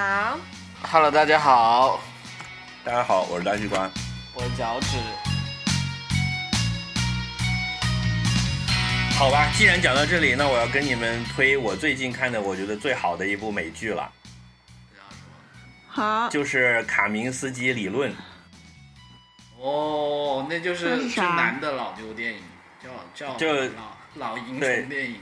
[0.00, 0.38] 好
[0.82, 2.00] ，Hello，大家好，
[2.82, 3.90] 大家好，我是大西瓜。
[4.34, 4.96] 我是脚趾。
[9.18, 14.10] 好吧，既然讲到这里，那我要跟你们推我最近看的我觉得最好的一部美剧了，
[15.86, 18.10] 好，就是《卡明斯基理论》。
[19.58, 22.40] 哦，那就是最是啥难的老牛电影，
[22.82, 22.88] 叫
[23.28, 23.68] 叫就老
[24.14, 25.20] 老英对雄电影。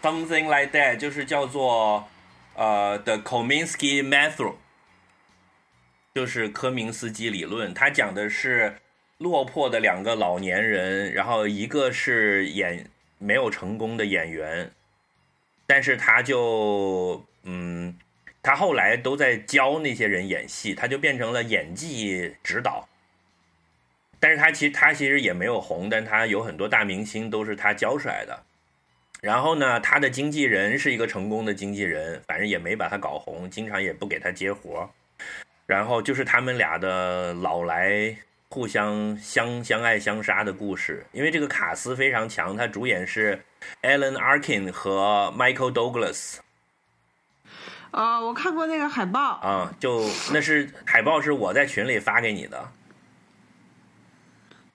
[0.00, 2.08] Something like that，就是叫做
[2.54, 4.54] 呃 The Kominsky Method，
[6.14, 7.72] 就是科明斯基理论。
[7.72, 8.76] 他讲的是
[9.18, 14.70] 落魄的两个老年人，然后一个是演没有成功的演员，
[15.66, 17.96] 但是他就嗯，
[18.42, 22.88] 他后来都在教那些人演戏，他就变成了演技指导。
[24.18, 28.42] 但是他其实他其实也没有红，但他有很多大明星都是他教出来的。
[29.22, 34.88] 然后呢，他的经纪人是一个成功的经纪人，反正也没把他搞红，经常也不给他接活。
[35.66, 38.16] 然后就是他们俩的老来
[38.48, 41.04] 互相相相爱相杀的故事。
[41.12, 43.40] 因为这个卡斯非常强，他主演是
[43.82, 46.38] Alan Arkin 和 Michael Douglas
[47.92, 52.72] 呃，我看过那个海报，啊，就那是海报是我在群里发给你的，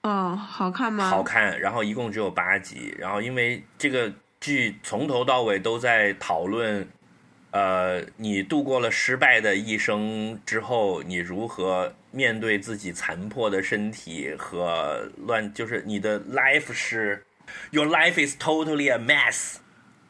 [0.02, 1.08] 哦，好看吗？
[1.08, 1.58] 好看。
[1.58, 4.12] 然后一共只有八集，然后因为这个
[4.46, 6.86] 剧从头到尾都在讨论，
[7.50, 17.26] 呃，你度过了失败的一生之后，你如何面对自己残破的身体和乱，就是你的 life 是
[17.72, 19.56] your life is totally a mess，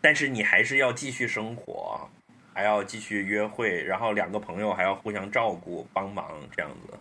[0.03, 2.07] 但是你还是要继续生活，
[2.53, 6.99] 还要继续约会，然后两个朋友还要互相照顾帮忙这样子。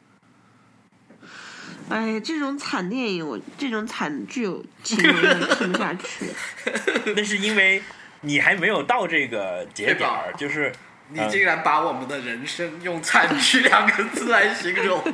[1.89, 6.25] 哎，这种惨电影，我这种惨剧，我其实有点看不下去。
[7.15, 7.81] 那是因为
[8.21, 10.71] 你还没有到这个节点儿，就是
[11.09, 14.99] 你竟然把我们的人生用“惨剧”两个字来形容，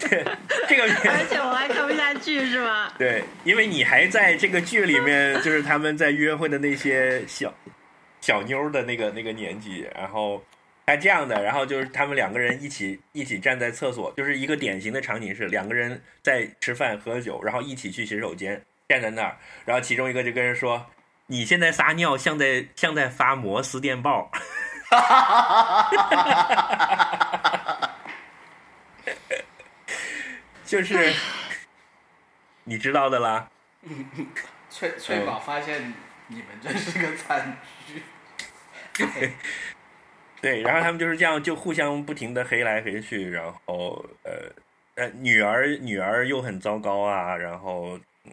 [0.00, 0.24] 对
[0.68, 2.92] 这个而且我还看不下去，是吗？
[2.98, 7.54] 对，因为你还在这个剧里面，就是他们在约会的那些小
[8.20, 10.42] 小妞的那个那个年纪，然后
[10.86, 20.84] 还这样的，然后就是他们两个人一起一起站在厕所，就是一个典型的场景是两个人在吃饭喝酒，然后一起去洗手间，站在那儿，然后其中一个就跟人说
[21.28, 24.30] ：“你现在撒尿像在像在发摩斯电报。”
[24.90, 26.24] 哈哈哈哈
[27.78, 27.94] 哈
[30.64, 31.14] 就是
[32.64, 33.48] 你知道的啦。
[34.68, 35.94] 翠翠宝发现
[36.26, 38.02] 你们这是个惨剧。
[40.40, 44.32] 对，然后他们就是这样，就互相不停的黑来黑去，然后呃
[44.94, 48.32] 呃，女儿女儿又很糟糕啊，然后嗯，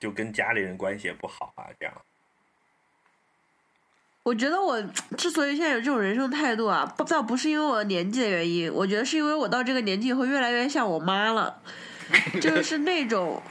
[0.00, 1.94] 就跟家里人关系也不好啊，这样。
[4.24, 4.80] 我觉得我
[5.18, 11.60] 之所以现在有这种人生态度啊，不倒不是因为我年纪的原因，我觉得是因为我到这个年纪以后越来越像我妈了，
[12.40, 13.42] 就是那种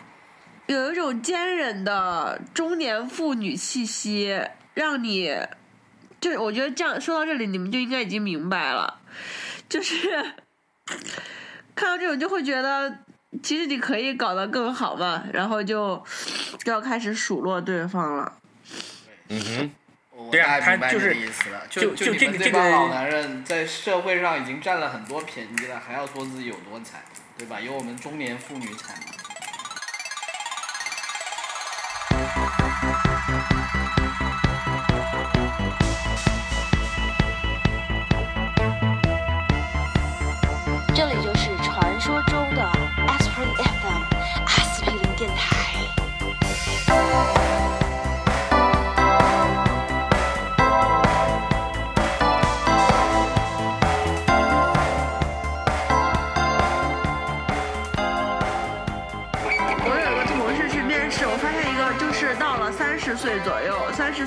[0.68, 4.42] 有一种坚韧的中年妇女气息，
[4.74, 5.36] 让你
[6.22, 9.02] 就是我觉得这样说到这里，你们就应该已经明白了，
[9.68, 10.10] 就是
[11.76, 13.00] 看到这种就会觉得。
[13.42, 16.04] 其实你可以搞得更好嘛，然后就
[16.66, 18.34] 就要开始数落对方了。
[19.30, 19.72] 嗯哼，
[20.12, 27.02] 我对啊大概明白他就是你的意思了，就就你们这个这帮老男人在社会上已经占了很多便宜了，还要说自己有多惨，
[27.38, 27.58] 对吧？
[27.62, 29.14] 有我们中年妇女惨吗？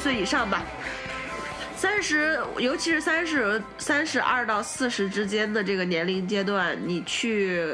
[0.04, 0.62] 岁以上吧，
[1.74, 7.66] 三十，尤其是三十三十二到四十之间的这个年龄阶段，你去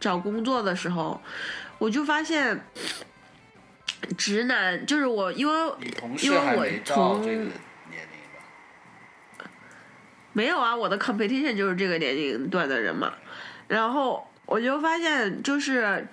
[0.00, 1.20] 找工作的时候，
[1.76, 2.58] 我就发现
[4.16, 5.72] 直男就是我，因为
[6.22, 7.50] 因为我从年龄
[9.36, 9.44] 吧？
[10.32, 13.12] 没有啊，我的 competition 就是这个年龄段的人嘛。
[13.66, 16.08] 然后我就发现，就是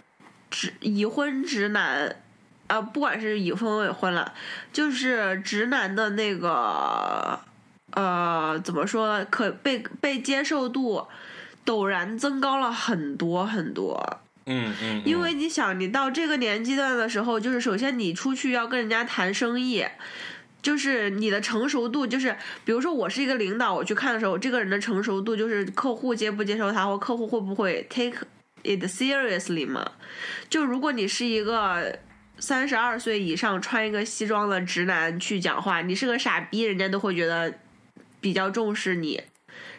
[0.52, 2.24] 直已婚直男，
[2.68, 4.34] 啊，不管是已婚未婚了，
[4.74, 7.40] 就是直男的那个，
[7.92, 9.26] 呃，怎么说呢？
[9.26, 11.08] 可被被接受度
[11.66, 14.20] 陡然增高了很多很多。
[14.48, 19.84] 嗯嗯，因为你想，你到这个年纪段的时候，就是首先你出去要跟人家谈生意，
[20.62, 28.20] 就是你的成熟度，就是比如说我是一个领导，我去看的时候，这个人的成熟度就是客户接不接受他，或客户会不会 take
[28.64, 29.94] it seriously 嘛？
[30.48, 31.98] 就如果你是一个
[32.40, 37.54] 三十二岁以上穿一个西装的直男去讲话，你是个傻逼，人家都会觉得
[38.20, 39.22] 比较重视你，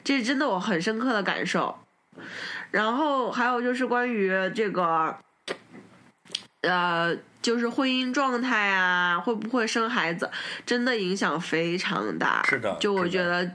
[0.03, 1.79] 这是真的我很深刻的感受。
[2.70, 5.17] 然后还有就是关于这个，
[6.62, 7.17] 呃。
[7.43, 10.29] 就是婚姻状态啊，会不会生孩子，
[10.64, 12.43] 真的影响非常大。
[12.43, 13.49] 是的，就我觉得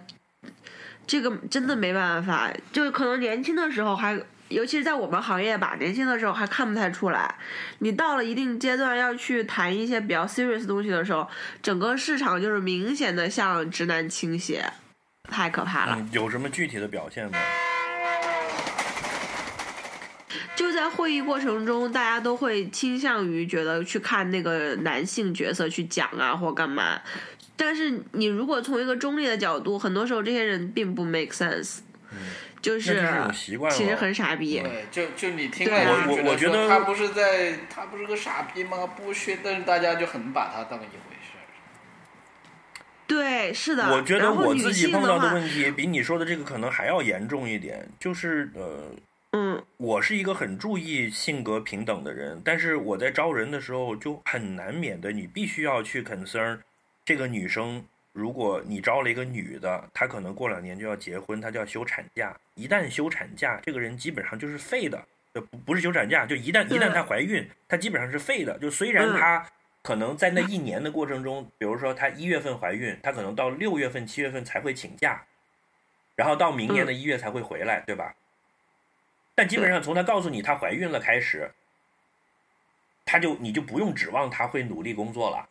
[1.06, 4.18] 这个真的没办法，就可能年轻的时候还，
[4.52, 7.34] 尤其是在我们行业吧，年轻的时候还看不太出来。
[7.80, 11.28] 你到了一定阶段要去谈一些比较 serious 东西的时候，
[11.64, 14.66] 整个市场就是明显的向直男倾斜，
[15.30, 16.06] 太可怕了。
[16.12, 17.38] 有什么具体的表现吗？
[20.56, 27.02] 就在会议过程中，大家都会倾向于觉得去看那个男性角色去讲啊，或干嘛。
[27.56, 31.80] 但是你如果从一个中立的角度，很多时候这些人并不 make sense，
[32.62, 33.04] 就是
[33.72, 34.60] 其实很傻逼。
[34.60, 35.76] 对，就就你听我，
[36.10, 38.86] 我我觉得他不是在他不是个傻逼吗？
[38.86, 41.34] 不学，但是大家就很把他当一回事。
[43.08, 43.96] 对，是的。
[43.96, 48.94] 我觉得我自己碰到的问题比你说的这个可能还要严重一点，就是呃。
[49.34, 56.60] 嗯，我是一个很注意性格平等的人，但是我在招人的时候就很难免的，你必须要去 concern
[57.06, 57.82] 这个女生。
[58.14, 62.38] 如果你招了一个女的，她可能过两年就要结婚，她就要休产假。
[62.56, 65.02] 一旦休产假，这个人基本上就是废的。
[65.34, 68.60] 不不是休产假，就一旦一旦她怀孕，她基本上是废的。
[68.60, 69.48] 就虽然她
[69.82, 75.24] 可能在那一年的过程中，比如说她一月份怀孕，她可能到六月份、七月份才会请假，
[76.18, 78.14] 然后到明年的一月才会回来，对吧？
[79.34, 81.50] 但基本上从她告诉你她怀孕了开始，
[83.06, 85.48] 她就你就不用指望她会努力工作了，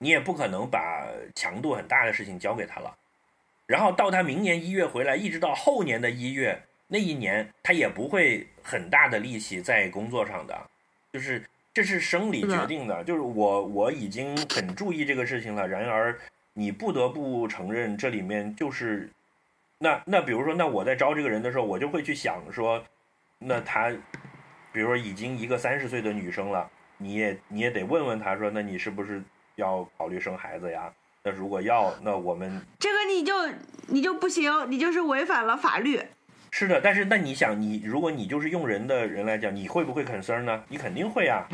[0.00, 2.92] 你也不可能把强度很大的事情交给他了。
[3.66, 10.60] 然后到他明年一月回来，一直到后年的一月那一年，他也不会很大的力气在工作上的，
[11.12, 13.04] 就是这是生理决定的。
[13.04, 16.18] 就是我我已经很注意这个事情了，然而
[16.54, 19.08] 你不得不承认这里面就是
[19.78, 22.84] 那那比如说那我在招这个人的时候，我就会去想说。
[23.42, 23.90] 那他，
[24.70, 29.22] 比如说已经一个三十岁的女生了，你也你也得问问他说，那你是不是
[29.60, 30.90] 要考虑生孩子呀？
[31.22, 33.34] 那如果要，那我们这个你就
[33.88, 36.00] 你就不行，你就是违反了法律。
[36.50, 40.62] 是的，但是那你想，你如果你就是用人的人来讲，你会不会 concern 呢？
[40.68, 41.46] 你肯定会啊。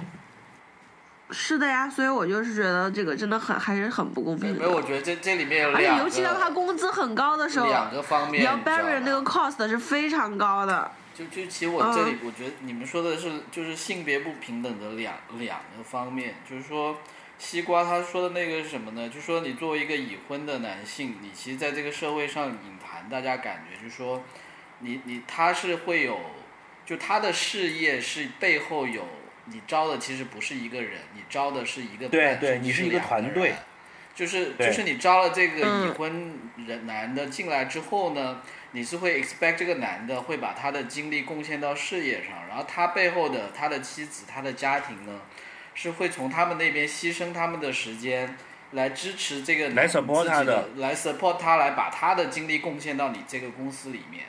[1.31, 4.55] 是的呀，所以我就是觉得这个真的很还是很不公平。
[4.55, 10.89] 因为我觉得这这里面有两个，尤其当他工资很高的时候，两个方面，你要 bear 那个 cost 是非常高的。
[11.13, 16.97] 就就其实我这里，我觉得你们说的是就是性别不平等的两两个方面，就是说，
[17.39, 19.09] 西瓜他说的那个是什么呢？
[19.09, 24.23] 就说你作为一个已婚的男性，你其实在这个社会上隐含，大家感觉就是说，
[24.81, 26.19] 你你他是会有，
[26.85, 29.07] 就他的事业是背后有
[29.47, 33.55] 你招的，其实不是一个人，你招的是一个对对，你是一个团队，
[34.15, 38.43] 就是就是你招了这个已婚人男的进来之后呢。
[38.73, 45.19] 你是会 expect 这个男的会把他的精力贡献到事业上，然后他背后的他的妻子、他的家庭呢，
[45.77, 48.37] 是会从他们那边牺牲他们的时间
[48.73, 54.25] 来支持这个来 support 他的，来 support 他来把他的精力贡献到你这个公司里面。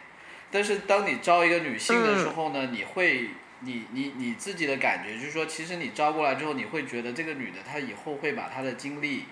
[0.52, 3.30] 但是当你招一个女性的时候呢，你会
[3.62, 9.24] 你你你自己的感觉就是说，其实你招过来之后，你会觉得这个女的她以后会把她的精力。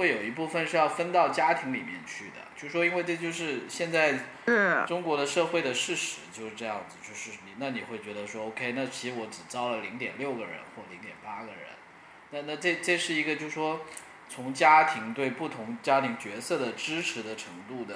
[0.00, 4.18] 会有一部分是要分到家庭里面去的，就说因为这就是现在
[4.86, 11.58] 中国的社会的事实就是这样子，就是你那你会觉得说，OK，那其实我只招了零点六个人或零点八个人，
[12.30, 13.82] 那那这这是一个就是说
[14.30, 17.94] 从家庭对不同家庭角色的支持的程度的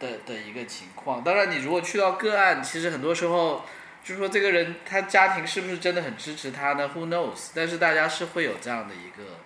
[0.00, 1.22] 的的一个情况。
[1.22, 3.64] 当然，你如果去到个案，其实很多时候
[4.02, 7.52] 就是说这个人他家庭是不是真的很支持他呢？Who knows？
[7.54, 9.37] 但是大家是会有这样的一个。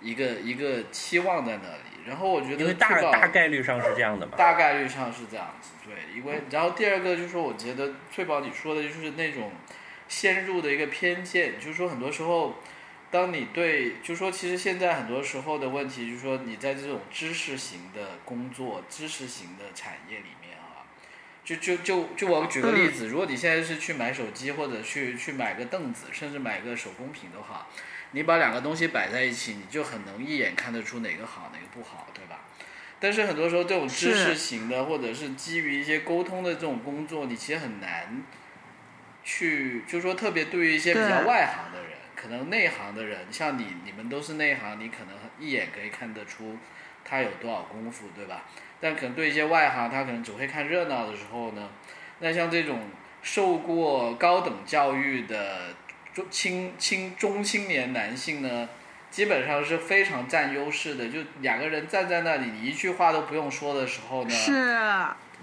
[0.00, 9.50] 一个一个期望在那里，然后我觉得因为大大概率上是这样的嘛，大概率上是这样子，对，因为然后第二个就是说，我觉得翠宝你说的就是那种
[10.06, 12.54] 先入的一个偏见，就是说很多时候，
[13.10, 20.86] 当你对，就是说其实现在很多时候的问题就是说你在这种知识型的工作、知识型的产业里面啊，
[21.44, 27.66] 就就就就我举个例子，如果你现在是去买手机或者去去买个凳子，甚至买个手工品的话。
[28.12, 32.40] 你把两个东西摆在一起，你就很能一眼看得出哪个好，哪个不好，对吧？
[33.00, 38.22] 但是很多时候，这种知识型的，或者是基于一些沟通的这种工作，你其实很难
[39.22, 46.56] 去，就是说，特别对于一些比较外行的人，可能内行的人，像你，你们都是内行，你可能一眼可以看得出
[47.04, 48.42] 他有多少功夫，对吧？
[48.80, 51.68] 但可能对一些外行，他可能只会看热闹的时候呢，
[52.18, 52.88] 那像这种
[53.22, 55.74] 受过高等教育的
[56.14, 58.68] 中青青中青年男性呢，
[59.10, 61.08] 基本上是非常占优势的。
[61.08, 64.52] 就两个人站在那里，你一句话都不用说的时候呢，是，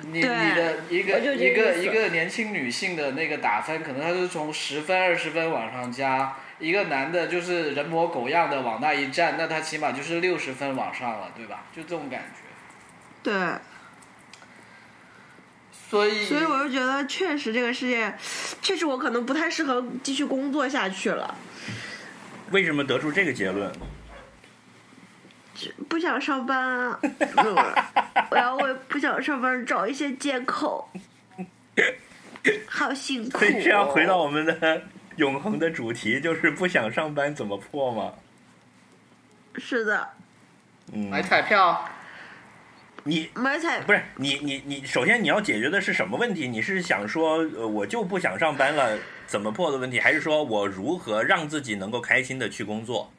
[0.01, 6.35] 你你的一个一个一个年轻女性的那个打分，可能她是从十分二十分往上加。
[6.57, 11.65] 一个男的，就是人模狗样的往那一站，那他起码就是六十分往上了，对吧？
[11.75, 12.45] 就这种感觉。
[13.21, 13.33] 对，
[15.95, 18.13] 所以，所以我就觉得确实这个世界，
[18.61, 21.35] 确实我可能不太适合继续工作下去了，
[22.51, 23.71] 为什么得出这个结论？
[25.87, 27.55] 不想上班啊，嗯
[28.29, 30.89] 我要为不想上班找一些借口，
[32.67, 34.23] 好辛苦、所以这样回到哦。
[34.23, 34.81] 我们的
[35.15, 38.13] 永恒的主题，就是不想上班怎么破吗？
[39.57, 40.09] 是的，
[40.91, 41.89] 嗯，买彩票，
[43.07, 46.47] 你买彩不是你你你，首先你要解决的是什么问题？
[46.47, 48.97] 你是想说，呃，我就不想上班了，
[49.27, 53.11] 怎么破的问题，还是说我如何让自己能够开心的去工作？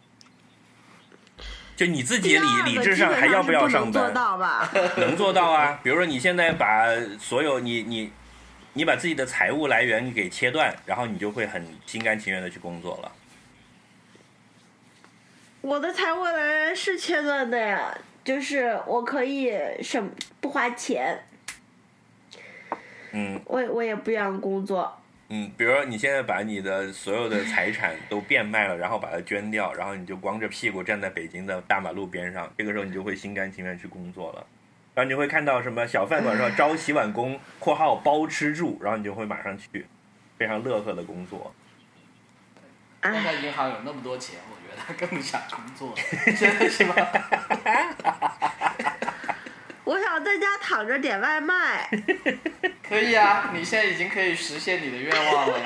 [1.76, 3.92] 就你自己理理智上还要不要上班？
[3.92, 4.10] 能做？
[4.10, 4.72] 到吧？
[4.98, 5.78] 能做到啊。
[5.84, 6.88] 比如说你现在把
[7.20, 8.10] 所有你你
[8.72, 13.12] 你把自己的财务来源给切断，然后你就会很心甘情愿的去工作了。
[15.60, 17.96] 我的财务来源是切断的呀，
[18.26, 21.16] 就是我可以省不花钱，
[23.12, 24.92] 嗯我我也不想工作。
[25.28, 34.45] 嗯，比如说你现在把你的所有的财产都变卖了，然后把它捐掉，然后你就光着屁股站在北京的大马路边上，这个时候你就会心甘情愿去工作了。
[34.95, 39.87] 然后你会看到什么小饭馆说招洗碗工（括号包吃住），然后你就会马上去，
[40.37, 41.54] 非常乐呵的工作。
[43.02, 45.95] 现在，银行有那么多钱，我觉得更想工作，
[46.37, 46.95] 真的是吗？
[49.86, 51.88] 我想在家躺着点外卖。
[52.86, 55.58] 可以啊，你现在已经可以实现你的愿望了。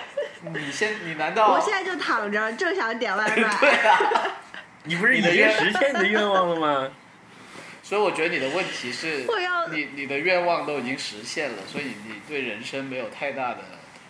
[0.54, 3.34] 你现，你难道我现在就躺着，正想点外卖。
[3.60, 3.98] 对啊？
[4.84, 6.90] 你不是已经你的愿实现你的愿望了吗？
[7.82, 13.58] 所以我觉得你的问题是我要，你你的愿望都已经实现了，所以你对人生没有太大的。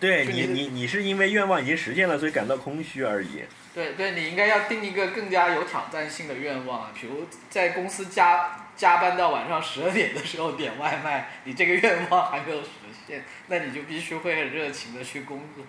[0.01, 3.43] 对你，你你你是因为愿望已经实现了，所以感到空虚而已。
[3.73, 12.69] 对对，你应该要定一个更加有挑战性的愿望啊，比如在公司加加班到晚上十二点的时候点外卖，你这个愿望还没有实
[13.07, 15.63] 现，那你就必须会很热情的去工作。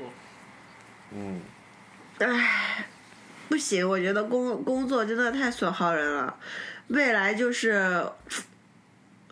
[1.15, 1.43] 嗯，
[2.19, 2.87] 唉，
[3.51, 6.39] 不行，我觉得工工作真的太损耗人了。
[6.89, 8.05] 未来就是，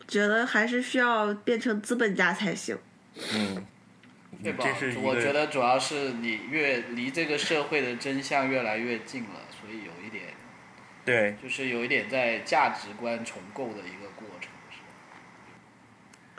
[0.07, 2.79] 觉得还是需要变成资本家才行。
[3.35, 3.65] 嗯，
[4.43, 4.65] 对吧
[5.03, 10.25] 我觉得主要是你越离这个社会的真相越来越近了，所以有一点
[11.05, 14.51] 对，就是有一点在价值观重构的一个过程。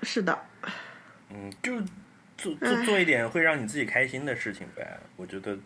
[0.01, 0.45] 是是的，
[1.29, 1.79] 嗯，就
[2.37, 4.99] 做做做一点会让你自己开心的事情呗。
[5.15, 5.57] 我觉得，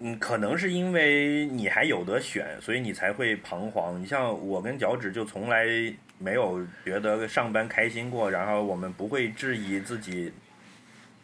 [0.00, 4.00] 嗯，可能是因为你还有得选，所以你才会彷徨。
[4.00, 5.66] 你像我跟脚趾就从来
[6.18, 10.32] 没有觉得上班开心过，然后我们不会质疑自己，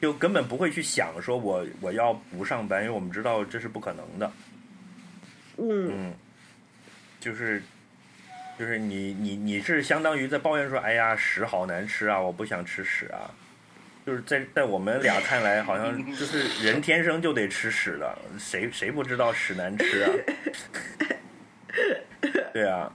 [0.03, 4.33] 就根本不会去想说我我要不上班，因为我们知道这是不可能的。
[5.59, 6.15] 嗯，嗯，
[7.21, 7.63] 就是
[8.59, 13.31] 就是你你你是相当于在抱怨说，哎呀，屎好难吃啊，我不想吃屎啊。
[14.05, 20.11] 就是在在我们俩看来，好像就是人天生就得吃屎的，谁谁不知道屎难吃啊？
[22.53, 22.93] 对啊，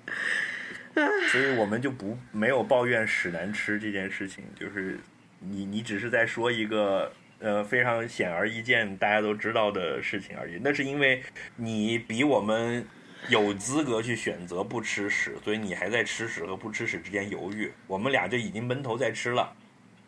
[1.32, 5.00] 所以我们就不没有抱怨屎难吃这件事情，就是
[5.40, 10.60] 你你只是在说一个呃非常显而易见大家都知道的事情而已。
[10.62, 11.24] 那是因为
[11.56, 12.86] 你比我们
[13.30, 17.72] 有资格去选择不吃屎，所以你还在吃屎和不吃屎之间犹豫。
[17.88, 19.54] 我们俩就已经闷头在吃了，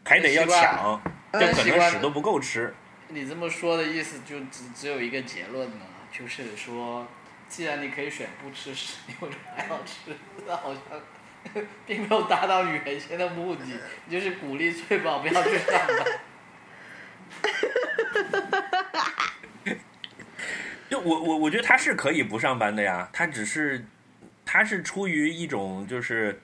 [0.05, 1.01] 还得要抢，
[1.33, 2.73] 就可能屎都不够吃。
[3.07, 7.07] 你这么说的意思就只只有一个结论呢，就是说，
[7.47, 10.15] 既然你可以选不吃屎，你为什么还要吃？
[10.45, 10.81] 那好像
[11.85, 13.63] 并没有达到你原先的目的，
[14.05, 16.05] 你就是鼓励翠宝不要去上班。
[20.89, 23.85] 就我我我觉得他是可以不上班的呀，他只是
[24.45, 26.41] 他是出于一种就是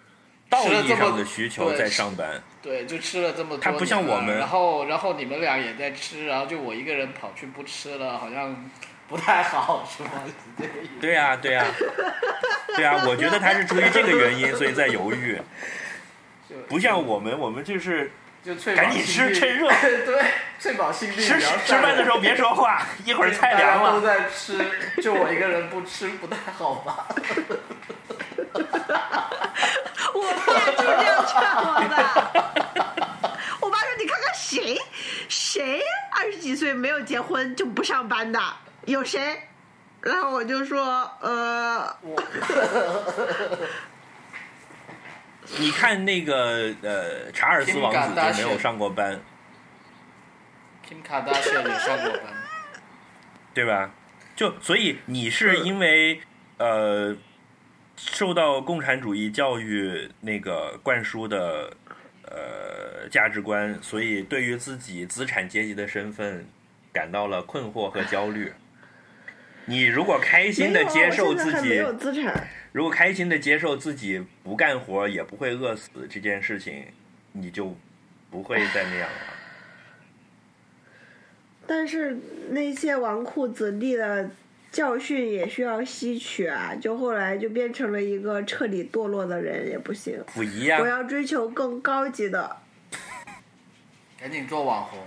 [0.49, 2.41] 道义上的需求在上班。
[2.61, 8.55] 对，就吃了这么多，他不像我们然后然后你们俩也在吃，然后就我一个人跑去不吃了，好像
[9.07, 10.09] 不太好，是吗？
[10.25, 10.91] 是这个意思。
[10.99, 11.65] 对呀、对呀、
[12.75, 15.39] 对呀、 我觉得他是出于这个原因，所以在犹豫。
[16.67, 18.11] 不像我们，我们就是
[18.43, 19.69] 就赶紧吃趁热
[20.05, 20.25] 对，
[20.59, 24.01] 确保心地吃吃饭的时候别说话， 一会儿菜凉大家都。
[24.01, 24.57] 在吃，
[25.01, 27.07] 就我一个人不吃，不太好吧？
[30.13, 31.95] 我爸就这样劝我的。
[33.59, 34.79] 我爸说：“你看看谁，
[35.27, 35.81] 谁
[36.15, 38.39] 二十几岁没有结婚就不上班的，
[38.85, 39.41] 有谁？”
[40.01, 40.83] 然后我就说
[41.21, 41.95] ：“呃，
[45.59, 49.19] 你看那个呃，查尔斯王子就没有上过班
[50.87, 52.33] ，Kim Kardashian 也上过班，
[53.53, 53.91] 对吧？
[54.35, 56.19] 就所以你是因为
[56.57, 57.15] 呃
[57.95, 61.71] 受到共产主义教育那个灌输的
[62.23, 66.47] 呃价值观，所以对于自己资产阶级的身份
[66.91, 68.51] 感到了困惑和焦虑。
[69.67, 72.47] 你如果开心的接受自己，没有资产。
[72.71, 76.85] 如果开心的接受自己不干活也不会饿死这件事情，
[77.31, 77.75] 你就
[78.29, 79.33] 不会再那样了。
[81.65, 82.17] 但是
[82.49, 84.29] 那些纨绔子弟的
[84.71, 86.75] 教训也需要吸取啊！
[86.79, 90.23] 就后来就变成了一个彻底堕落的人也不行。
[90.27, 92.57] 溥仪呀我，要追求更高级的。
[94.19, 94.99] 赶紧做网红。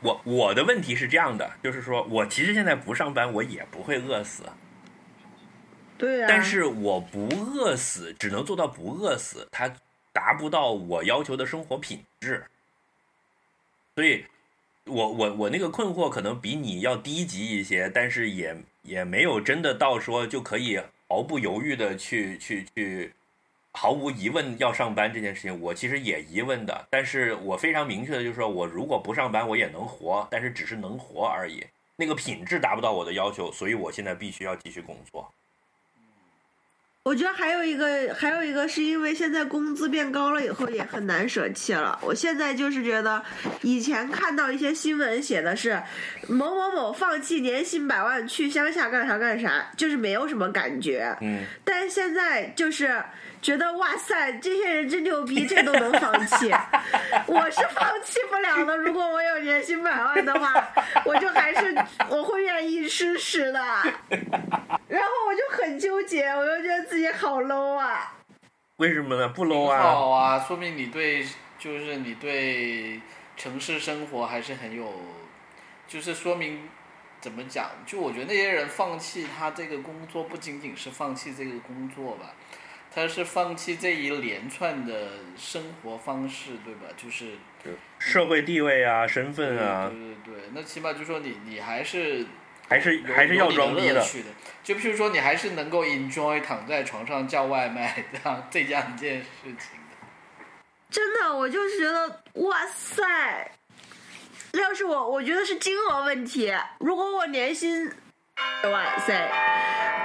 [0.00, 4.44] 我我的问题是这样的，就是说我其实现在不上班，我也不会饿死，
[5.96, 6.26] 对啊。
[6.28, 9.74] 但是我不饿死，只能做到不饿死，它
[10.12, 12.44] 达不到我要求的生活品质。
[13.94, 14.26] 所以，
[14.84, 23.14] 我我我那个困惑可能比你要低级一些，但是也也没有真的到说就可以毫不犹豫的去去去，
[23.76, 26.86] 毫无疑问要上班这件事情，我其实也疑问的。
[26.88, 31.62] 但是我非常明确的就是说，我如果不上班，我也能活，但是只是能活而已。
[31.94, 35.30] 那个品质达不到我的要求，所以我现在必须要继续工作。
[37.02, 41.96] 我觉得还有一个，还有一个是因为现在工资变高了以后也很难舍弃了。
[42.02, 43.22] 我现在就是觉得，
[43.62, 45.80] 以前看到一些新闻写的是
[46.26, 51.16] 某某某放弃年薪百万去乡下干啥干啥，就是没有什么感觉。
[51.20, 53.00] 嗯，但是现在就是
[53.46, 56.52] 觉得哇塞，这些人真牛逼，这都能放弃，
[57.28, 58.76] 我是放弃不了的。
[58.76, 60.52] 如果我有年薪百万的话，
[61.06, 61.72] 我就还是
[62.08, 63.60] 我会愿意试试的。
[64.88, 68.16] 然后我就很纠结，我又觉得自己好 low 啊。
[68.78, 69.28] 为什么呢？
[69.28, 69.80] 不 low 啊？
[69.80, 71.24] 好啊，说明你对
[71.56, 73.00] 就是你对
[73.36, 74.92] 城市生活还是很有，
[75.86, 76.68] 就是说明
[77.20, 77.70] 怎么讲？
[77.86, 82.32] 就我觉得那些人放弃他这个工作，不仅仅是放弃这个工作吧，
[82.96, 86.86] 他是放弃这一连串的生活方式，对吧？
[86.96, 87.32] 就是
[87.98, 92.24] 社会地位啊，身份啊，对对对，那起码就说你你还是
[92.66, 93.96] 还是还是要有你装逼的。
[93.96, 94.28] 乐趣的。
[94.64, 100.46] 就譬如说，你还是能够 enjoy 躺在床上叫外卖这样这样一件事情的。
[100.88, 103.52] 真的，我就是觉得哇塞，
[104.54, 106.50] 要是我，我觉得是金额问题。
[106.80, 107.92] 如果我年薪，
[108.64, 109.30] 哇塞，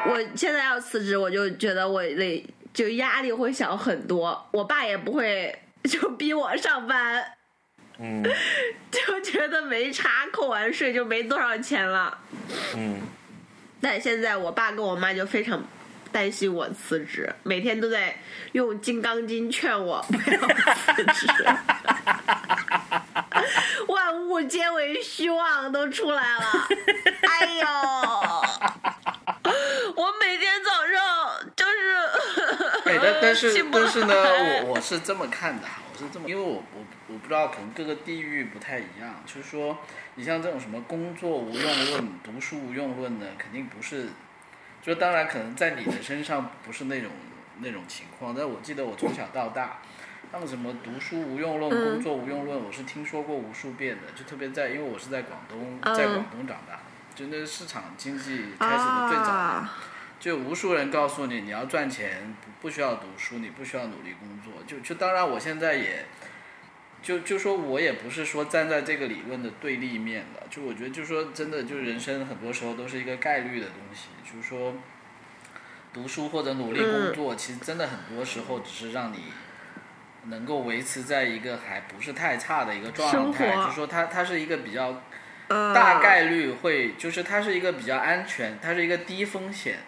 [0.08, 4.48] 我现在要辞职，我就觉得我累，就压力会小很多。
[4.52, 7.24] 我爸也不会 就逼我上班，
[8.00, 8.24] 嗯
[8.92, 12.18] 就觉得没差，扣完税就没多少钱了。
[12.76, 13.02] 嗯，
[13.82, 15.64] 但现在我爸跟我妈就非常
[16.12, 18.16] 担心我辞职，每天都在
[18.54, 20.40] 用金刚经劝我不要
[21.14, 21.46] 辞职。
[23.88, 26.68] 万物皆为虚妄都出来了，
[27.28, 27.66] 哎呦！
[29.96, 31.52] 我每天早上
[32.94, 34.14] 就是，哎，但但是但是呢，
[34.66, 39.78] 我 我是这么看的，我是这么，因为我我我不知道，可能各个地域不太一样，就是说，
[40.16, 44.10] 你像这种什么工作无用论、读书无用论呢，肯定不是，
[44.82, 47.10] 就当然可能在你的身上不是那种
[47.60, 49.78] 那种情况，但我记得我从小到大。
[50.34, 51.76] 那么什么读书无用论、嗯。
[51.92, 55.94] 工作无用论，我是听说过无数遍的，就特别在，因为我是在广东，嗯。
[55.94, 56.80] 在广东长大的，
[57.14, 59.66] 就那市场经济开始的最早
[60.22, 64.62] 就无数人告诉你，你要赚钱不不需要读书，你不需要努力工作。
[64.68, 66.06] 就就当然，我现在也，
[67.02, 70.44] 就就说我也不是说站在这个理论的对立面的。
[70.48, 74.10] 就我觉得，就说真的，就是人生很多时候都是一个概率的东西。
[74.24, 74.76] 就是说，
[75.92, 79.24] 读书或者努力工作，其实真的很多时候只是让你
[80.26, 83.56] 能够维持在一个还不是太差的一个状态。
[83.56, 85.02] 就说它它是一个比较
[85.48, 89.80] 呃大概率会，就是它是一个比较安全，它是一个低风险，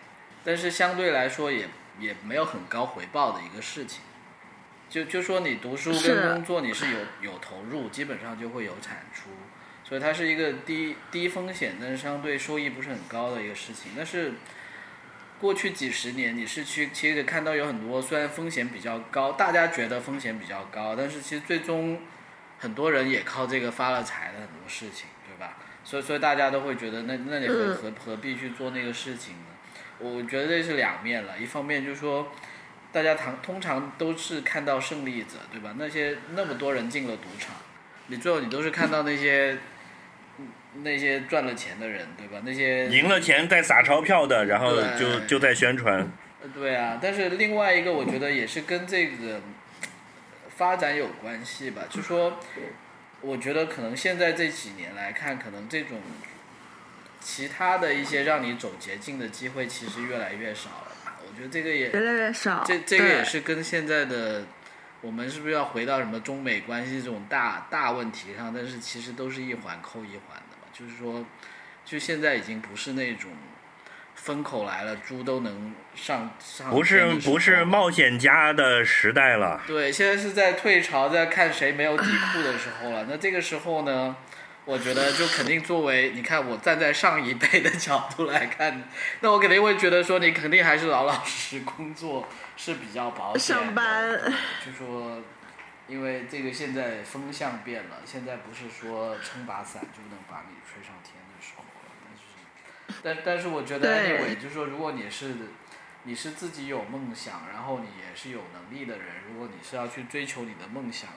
[0.44, 1.68] 但是相对来说也
[2.00, 4.02] 也没有很高回报的一个事情。
[4.90, 9.30] 就就说你读书跟工作你是有有投入，基本上就会有产出，
[9.84, 13.94] 所以它是一个低低风险，但是相对收益不是很高的一个事情。
[13.98, 14.34] 但是
[15.40, 22.00] 过去几十年，你是去其实看到有很多虽然风险比较高，大家觉得风险比较高，但是其实最终
[22.60, 25.58] 很多人也靠这个发了财的很多事情，对吧？
[25.84, 29.53] 所以所以大家都会觉得那那你何何必去做那个事情呢？
[30.04, 32.32] 我觉得这是两面了，一方面就是说。
[32.94, 35.74] 大家常通常都是看到胜利者，对吧？
[35.80, 37.56] 那些那么多人进了赌场，
[38.06, 39.58] 你最后你都是看到那些
[40.84, 42.44] 那些赚了钱的人，对吧？
[42.46, 46.08] 那些赢了钱再撒钞票的，然后就就在宣传。
[46.44, 49.42] 呃对啊，但是另外一个我觉得也是跟这个
[50.56, 52.38] 发展有关系吧，就说
[53.22, 55.98] 我觉得可能现在这几年来看，可能这种
[57.24, 61.16] 其他的一些让你走捷径的机会其实越来越少了吧。
[61.26, 62.64] 我觉得这个也越来越少。
[62.68, 64.44] 这这个也是跟现在的
[65.02, 68.54] 我们是不是要回到什么中美关系这种大大问题上？
[68.54, 71.26] 但是其实都是一环扣一环的嘛，就是说，
[71.86, 73.32] 就现在已经不是那种
[74.16, 83.06] 风口来了猪都能上上不是天的时候不是冒险家的时代了，对，现在是在退潮，在看谁没有底裤的时候了。
[83.10, 84.16] 那这个时候呢，
[84.66, 88.84] 我觉得就肯定作为你看我站在上一辈的角度来看，
[89.20, 93.38] 那我肯定会觉得说你肯定还是老老实实工作是比较保。
[93.38, 94.18] 上班
[94.66, 95.22] 就说，
[95.88, 101.92] 因为这个现在风向变了，现在不是说撑把伞就能把你吹上天的时候了。
[103.04, 105.36] 但是，但但是我觉得对 anyway，就是说，如果你是
[106.04, 111.10] 你是自己有梦想，然后你也是有能力的人，如果你是要去追求你的梦想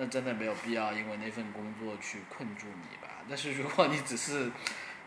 [0.00, 3.12] 那真的没有必要因为那份工作去困住你吧。
[3.28, 4.50] 但是如果你只是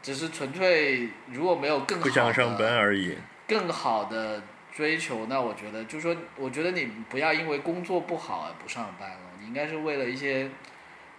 [0.03, 3.17] 只是纯粹如果没有更好不想上班而已。
[3.47, 10.49] 更好的追求，那我觉得就是说，我觉得你不要因为工作不好而不上班了，你应该是为了一些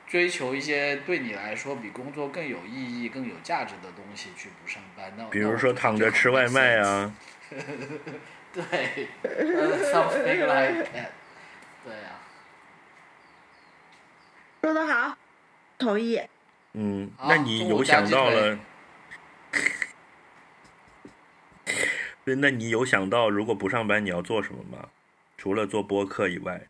[0.07, 5.13] 追求一些对你来说比工作更有意义、更有价值的东西去不上班。
[5.17, 6.77] 那比如说躺着吃外卖。
[6.81, 7.13] 啊，
[8.53, 8.63] 对
[9.23, 11.11] 呃，something like that。
[11.85, 12.23] 对啊，
[14.65, 15.15] 说得好，
[15.77, 16.19] 同意。
[16.73, 18.59] 嗯，那你有想到了？
[22.25, 24.89] 对，那你有想到如果不上班你要做什么吗？
[25.37, 26.67] 除了做播客以外，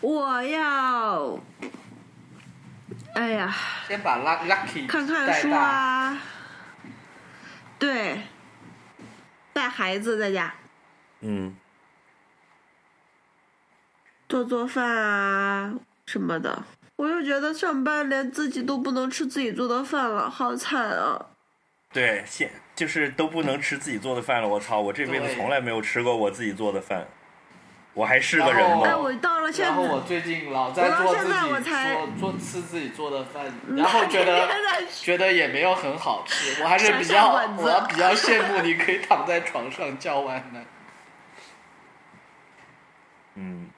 [0.00, 1.38] 我要，
[3.14, 3.54] 哎呀，
[3.86, 5.62] 先把 luck lucky 看看书带大。
[5.62, 6.20] 啊，
[7.78, 8.22] 对，
[9.52, 10.52] 带孩子在家
[11.20, 11.54] 嗯，
[14.28, 15.74] 做做饭啊
[16.06, 16.64] 什么的。
[16.96, 21.26] 我就觉得上班连自己都不能吃自己做的饭了，好惨啊！
[21.92, 24.48] 对，现就是都不能吃自己做的饭了。
[24.48, 27.06] 我操，我这辈子从来没有吃过我自己做的饭，
[27.94, 28.96] 我还是个人吗？
[28.98, 34.48] 我到了现在然，后我最近老在做自己做做吃自己做的饭，然后觉得
[34.92, 40.64] 觉得也没有很好吃，我还是比较我比较羡慕你可以躺在床上叫外卖。
[43.36, 43.70] 嗯，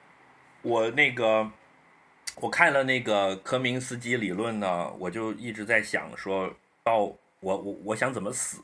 [0.61, 1.49] 我那个
[2.35, 8.61] 我看了那个科明斯基理论呢，我就一直在想说到我我我想怎么死，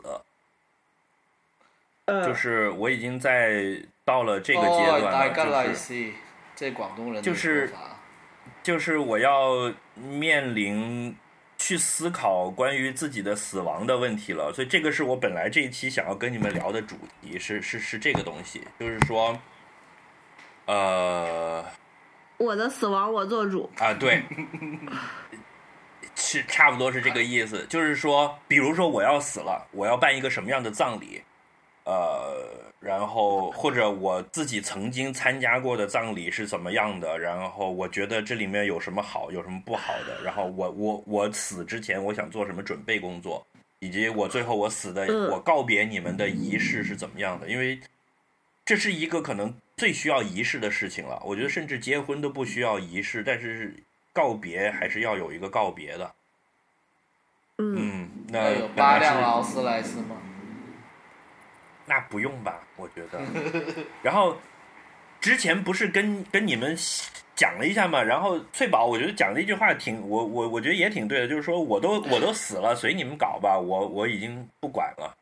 [2.05, 2.25] 呃。
[2.25, 6.13] 就是我已经在到了这个阶哦，段了，来就是
[6.55, 7.69] 这广东人的就是
[8.63, 11.13] 就是我要面临
[11.57, 19.37] 去思考关于自己的死亡的问题了，所以这个是我本来这一期想要跟你们聊的主题，是是是这个东西，就是说，
[20.65, 21.65] 呃
[22.37, 23.69] 我的死亡我做主。
[23.77, 24.23] 啊对，
[26.15, 31.21] 是差不多是这个意思，就是说，比如说我要死了，我要办一个什么样的葬礼，
[31.85, 43.45] 呃，然后或者我自己曾经参加过的葬礼是怎么样的，然后我觉得这里面有什么好，有什么不好的，然后我我我死之前我想做什么准备工作，
[43.79, 45.29] 以及我最后我死的嗯。
[45.31, 47.79] 我告别你们的仪式是怎么样的，因为
[48.67, 51.17] 这是一个可能最需要仪式的事情了。
[51.23, 53.73] 我觉得甚至结婚都不需要仪式，但是
[54.11, 56.13] 告别还是要有一个告别的。
[57.59, 60.17] 嗯，嗯，那有八辆劳斯莱斯吗？
[61.85, 63.21] 那不用吧，我觉得。
[64.03, 64.35] 然后
[65.21, 66.77] 之前不是跟跟你们
[67.37, 75.15] 讲了一下嘛，然后翠宝我觉得讲了一句话挺我我我觉得也挺对的，就是说我都我都死了，随你们搞吧，我我已经不管了。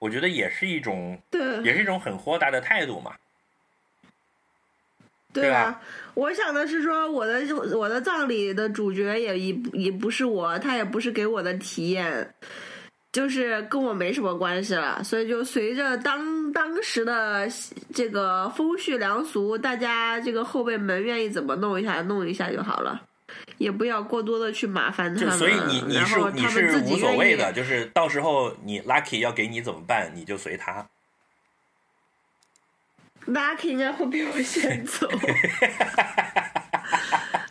[0.00, 3.12] 我觉得也是一种对也是一种很豁达的态度嘛。
[5.32, 5.80] 对对啊吧，
[6.14, 7.40] 我想的是说，我的
[7.76, 12.34] 我的葬礼的主角也也不也不是我，他也不是给我的体验，
[13.12, 17.46] 就是跟我没什么关系了，所以就随着当当时的
[17.94, 23.00] 这个风序良俗，大家这个后辈们愿意怎么弄一下弄一下就好了。
[23.58, 25.30] 也不要过多的去麻烦他们。
[25.30, 30.88] 就所以你你是你是无所谓的，就是到时候你 lucky 要给你怎么办，你就随他。
[33.26, 35.06] Lucky 应该会比我先 走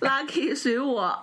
[0.01, 1.21] ，Lucky 随我。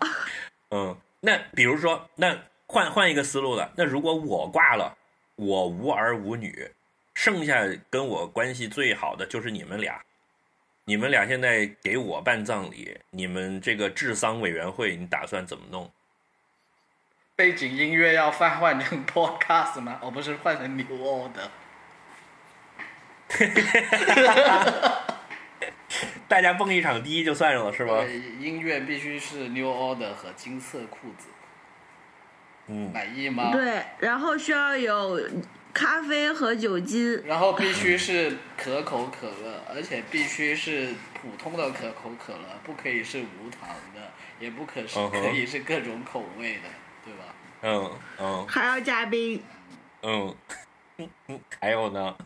[0.71, 4.97] 嗯，那比如说，那换换一个思路了，那如果我挂了，
[5.35, 6.71] 我无儿无女，
[7.13, 10.01] 剩下跟我关系最好的就是你们俩。
[10.89, 15.91] 你们俩现在给我办葬礼，你们这个治丧委员会，你打算怎么弄？
[17.35, 19.99] 背景音乐要换换成 podcast 吗？
[20.01, 21.49] 哦，不是换成 New Order。
[26.29, 28.07] 大家蹦一场迪就算了是吧呃？
[28.09, 31.27] 音乐必须是 New Order 和金色裤子，
[32.69, 33.51] 嗯，满意吗？
[33.51, 35.21] 对，然后需要有
[35.77, 37.23] 咖啡和酒精。
[37.27, 44.01] 然后必须是可口可乐，而且必须是普通的可口可乐，不可以是无糖的，
[44.41, 46.69] 也不可是可以是各种口味的，
[47.05, 47.25] 对吧？
[47.61, 49.43] 嗯嗯还要加冰，
[50.03, 50.35] 嗯，
[51.61, 52.17] 还有呢？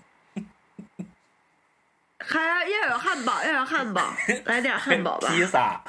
[2.18, 5.28] 还要要有汉堡，要有汉堡，来点汉堡吧。
[5.28, 5.82] 披萨。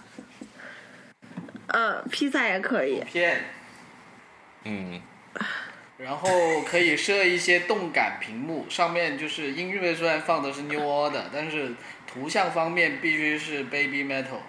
[1.68, 3.02] 嗯，披萨也可以。
[3.02, 3.44] 片，
[4.64, 5.02] 嗯，
[6.02, 11.74] 然后可以设一些动感屏幕，上面就是音乐虽然放的是 New Order，但是
[12.12, 14.40] 图像方面必须是 Baby Metal。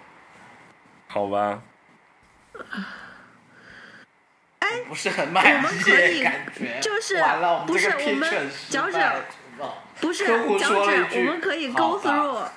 [1.07, 1.61] 好吧。
[4.59, 8.97] 哎不是很我满们可以意，感觉就是完了，我不们这个是我们 pitch 很失脚趾
[10.01, 12.47] 不是脚趾，我们可以好 go through。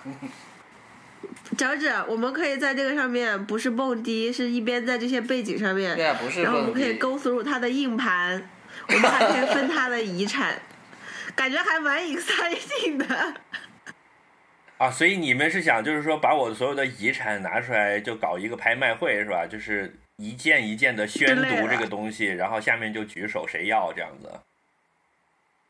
[1.59, 8.49] 脚趾，我们可以在这个上面不是蹦迪，是一边在这些背景上面，对啊，不是然后我们可以 go through 它的硬盘，
[8.89, 10.61] 我们还可以分他的遗产，
[11.35, 13.35] 感觉还蛮 exciting 的。
[14.79, 19.47] 啊，所以你们是想就是说把我所有的遗产拿出来就搞一个拍卖会是吧？
[19.47, 24.31] 就是一件一件的宣读这个东西，然后下面就举手谁要这样子。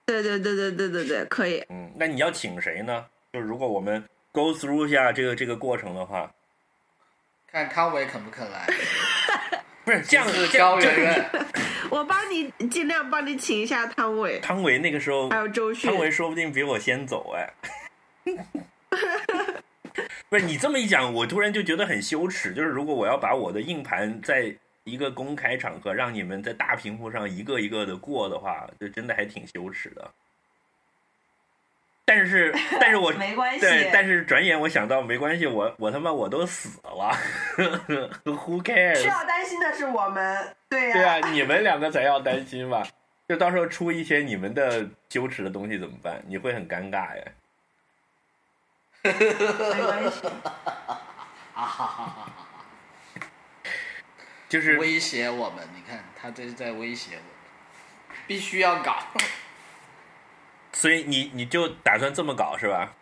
[0.07, 1.64] 对对对对对对对，可以。
[1.69, 3.07] 嗯，那你要请谁呢？
[3.33, 6.33] 就如果我们 go through 一下这个这个过程的话，
[7.51, 8.66] 看康伟肯不肯来？
[9.87, 11.31] 不是这样是这样就高圆圆，
[11.90, 15.96] 我帮你尽量帮你请一下汤唯，汤唯那个时候还，有周迅汤。
[16.01, 17.49] 唯说不定比我先走哎。
[20.29, 22.53] 不是你这么一讲，我突然就觉得很羞耻。
[22.53, 30.11] 就是如果我要把我的硬盘在一个公开场合让你们在大屏幕上一个一个的过的话，就真的还挺羞耻的。
[32.07, 37.12] 但是， 但是我没关系对，但是转眼我想到没关系，我我他妈我都死了，
[38.25, 39.03] Who cares？
[39.03, 42.87] 需要担心的是我们，对呀、对啊，你们两个才要担心吧？
[43.29, 46.23] 就到时候出一些你们的羞耻的东西怎么办？
[46.29, 47.25] 你会很尴尬呀。
[49.03, 50.27] 没关系。
[51.55, 52.33] 啊哈哈哈！
[54.49, 58.97] 就是威胁我们，你看他这是在威胁我们，必须要搞。
[60.77, 62.95] 所以你你就打算这么搞是吧？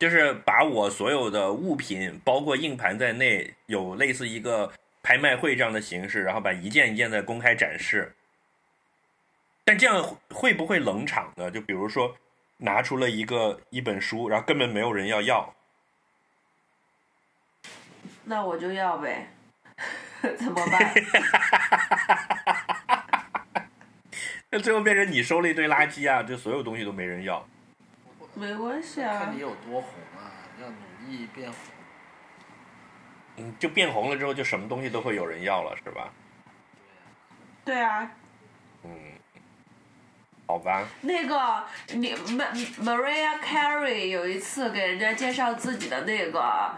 [0.00, 8.16] 就是把我所有的物品，包括硬盘在内，有类似一个拍卖会这样的形式，然后把一件一件的公开展示。
[9.64, 11.48] 但这样会不会冷场呢？
[11.48, 12.16] 就比如说
[12.56, 15.54] 拿出了一个一本书，然后根本没有人要要，
[18.24, 19.28] 那我就要呗，
[20.36, 20.94] 怎么办？
[24.54, 27.42] 那最后变成你收了一堆垃圾啊，这所有东西都没人要。
[28.34, 30.28] 没关系啊看你，有多红啊，
[30.60, 31.58] 要努力变红。
[33.38, 36.12] 嗯，就变红了之后，就什么东西都会有人要了，是吧？
[37.64, 38.10] 对啊，
[38.84, 38.90] 嗯，
[40.46, 40.86] 好吧。
[41.00, 46.74] 那个你 Ma Maria Carey 有一次给人家介绍自己的那个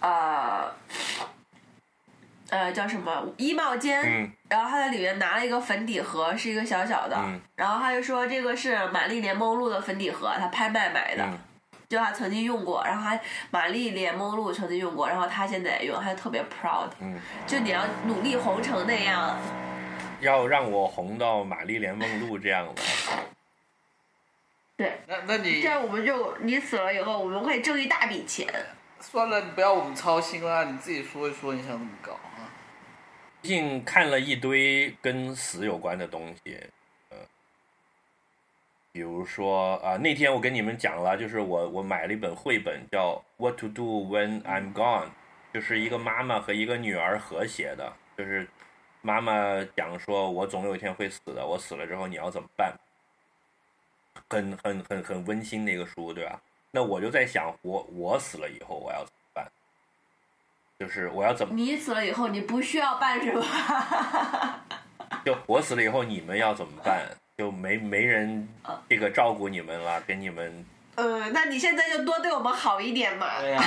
[0.00, 0.74] 呃
[2.52, 11.24] 呃叫什么衣帽间，嗯然后他在里面拿了一个粉底盒，是一个小小的，嗯然后他就说这个是玛丽莲梦露的粉底盒，他拍卖买的。
[11.24, 11.38] 嗯
[11.88, 16.88] 就他曾经用过，然后还玛丽莲梦露曾经用过，然后他现在也用，他特别 proud。
[17.00, 19.36] 嗯，就你要努力红成那样，
[20.20, 22.82] 要让我红到玛丽莲梦露这样的。
[24.74, 28.48] 对，那那你这样我们就你死了以后，我们会挣一大笔钱。
[28.98, 32.31] 算了，你不要我们操心了，你自己说一说你想怎么搞啊？
[33.42, 36.56] 最近看了一堆跟死有关的东西，
[37.08, 37.16] 呃，
[38.92, 45.06] 比如说啊、那天我跟你们讲了，就是我我买了一本绘本，叫《What to Do When I'm Gone》，
[45.52, 48.46] 就是一个妈妈和一个女儿合写的，就是
[49.00, 49.32] 妈妈
[49.76, 52.72] 讲说，我总有一天会死的，我死了之后你要怎么办？
[54.30, 56.40] 很很很很温馨的一个书，对吧？
[56.70, 59.04] 那我就在想，我我死了以后我要？
[60.82, 63.44] 就是我要怎么，你死了以后，你不需要办什么。
[65.24, 67.06] 就我死了以后你们要怎么办？
[67.38, 68.48] 就没没人
[68.88, 70.66] 这个照顾你们了，给你们
[70.96, 73.40] 嗯，那你现在就多对我们好一点嘛。
[73.40, 73.62] 对呀、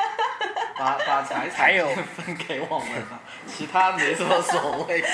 [0.78, 5.04] 把把财产还有分给我们了，其他没什么所谓。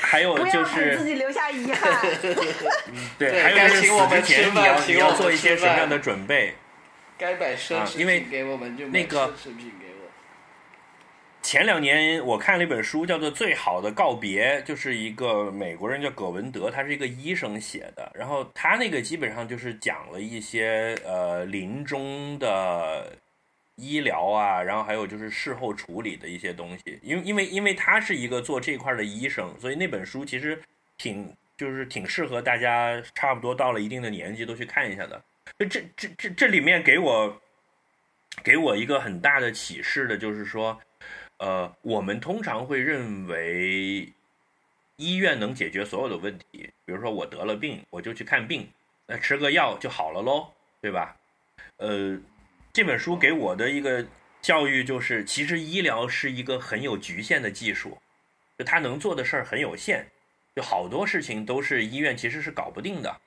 [0.00, 2.02] 还有就是给自己留下遗憾。
[3.16, 6.56] 对，还有就是请我们死之前吃饭你要请我们你要做一些什么样的准备？
[7.16, 10.10] 该买奢侈啊因为品给我们就买那个奢侈品给我。
[11.42, 18.10] 前两年我看了一本书，叫做《最好的告别》，就是一个美国人叫葛文德，他是一个医生写的。
[18.14, 23.12] 然后他那个基本上就是讲了一些呃临终的
[23.76, 26.98] 医疗啊，然后还有就是事后处理的一些东西。
[27.02, 30.58] 因为因为因为他是一个做这块的医生，所以那本书其实
[30.96, 35.22] 挺就是挺适合大家差不多到了一定的年纪都去看一下的。
[35.58, 37.40] 这这这这里面给我
[38.42, 40.80] 给我一个很大的启示的就是说。
[41.38, 44.08] 呃，我们通常会认为
[44.96, 48.70] 医院能解决所有的问题，比如说我得了病，我就去看病，
[49.04, 50.46] 那吃个药就好了喽，
[50.80, 51.16] 对吧？
[51.78, 52.16] 呃，
[52.72, 54.06] 这本书给我的一个
[54.40, 57.98] 教育就是，其实医疗是一个很有局限的技术，
[58.56, 60.06] 就它能做的事儿很有限，
[60.54, 63.20] 就好多事情都是医院其实是搞不定的。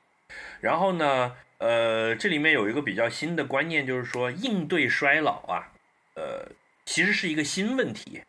[0.62, 5.72] 然后呢，呃，这里面有一个比较新的观念，就是说应对衰老啊，
[6.16, 6.48] 呃。
[6.90, 8.22] 其实是一个新问题，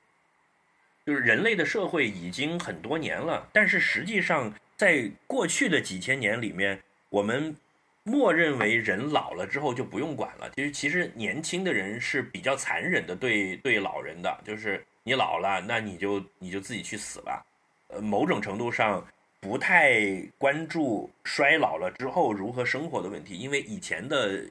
[1.07, 6.77] 就是人类的社会已经很多年了，但是实际上在过去的几千年里面，
[7.09, 7.55] 我们
[8.03, 10.51] 默认为人老了之后就不用管了。
[10.57, 17.47] 其实，其实年轻的人是比较残忍的对对老人的，就是你老了，那你就你就自己去死吧。
[17.91, 19.07] 呃，某种程度上
[19.41, 24.45] 不太关注衰老了之后如何生活的问题，因为以前的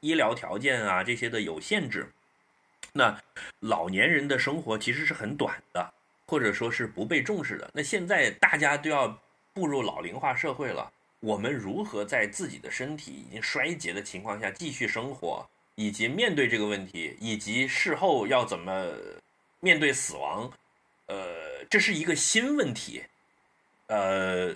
[0.00, 2.08] 医疗条件啊这些的有限制。
[2.92, 3.16] 那
[3.60, 5.92] 老年人的生活其实是很短的，
[6.26, 7.70] 或者说是不被重视的。
[7.72, 9.16] 那现在大家都要
[9.52, 18.88] 步入老龄化社会了，我们如何在自己的身体已经衰竭的情况下继续生活，以及面对这个问题，以及事后要怎么
[19.60, 20.50] 面对死亡，
[21.06, 23.04] 呃，这是一个新问题。
[23.90, 24.54] 呃，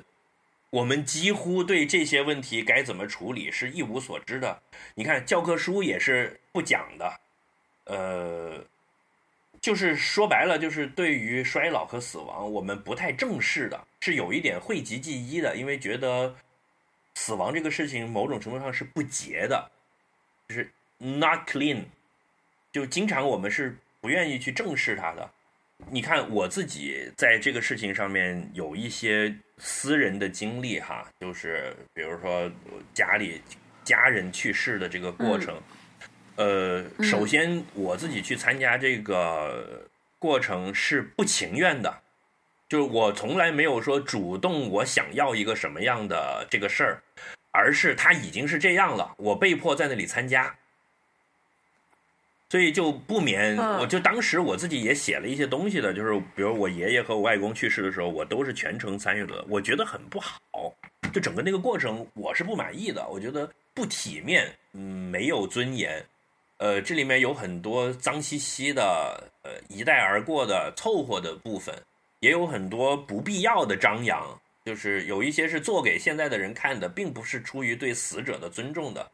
[0.71, 4.63] 我们几乎对这些问题该怎么处理是一无所知的。
[4.95, 7.21] 你看教科书也是不讲的。
[7.87, 8.65] 呃，
[9.61, 16.37] 就是说白了，就是对于衰老和死亡，我们不太正视的，是有一点讳疾忌医的，因为觉得
[17.17, 19.69] 死亡这个事情某种程度上是不洁的，
[20.49, 21.83] 就是 not clean，
[22.71, 25.29] 就经常我们是不愿意去正视它的。
[25.91, 32.51] 你看我自己在这个事情上面有一些私人的经历哈，就是比如说
[32.93, 33.41] 家里
[33.85, 35.61] 家人去世的这个过程。
[36.37, 42.03] 呃，首先我自己去参加这个过程是不情愿的，
[42.69, 47.03] 就是我从来没有说主动我想要一个什么样的这个事儿，
[47.53, 50.57] 而是他已经是这样了，我被迫在那里参加，
[52.55, 60.73] 所以就不免，我就当时我自己也写了一些东西的，就是比如我爷爷和我外公去世的时候，我都是全程参与的，我觉得很不好，
[61.13, 66.01] 就整个那个过程我是不满意的，我觉得不体面，嗯，没有尊严。
[66.59, 71.75] 呃，这里面有很多脏兮兮的，呃，一带而过的凑合的部分，
[72.21, 79.11] 也有很多不必要的张扬，就是有一些是做给现在的人看的，并不是出于对死者的尊重的。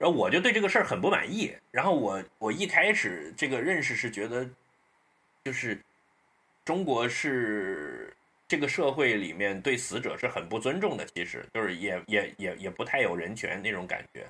[0.00, 1.54] 然后我就对这个事儿很不满意。
[1.70, 4.48] 然后我我一开始这个认识是觉得，
[5.44, 5.78] 就是
[6.64, 8.10] 中国是
[8.48, 14.26] 这个社会里面对死者是很不尊重的，其实就是也也也也不太有人权那种感觉。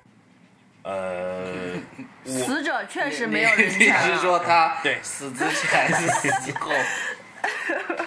[0.83, 1.79] 呃，
[2.25, 4.01] 死者确实没有人你权、啊。
[4.07, 6.71] 是说他 对死之前还是死之后？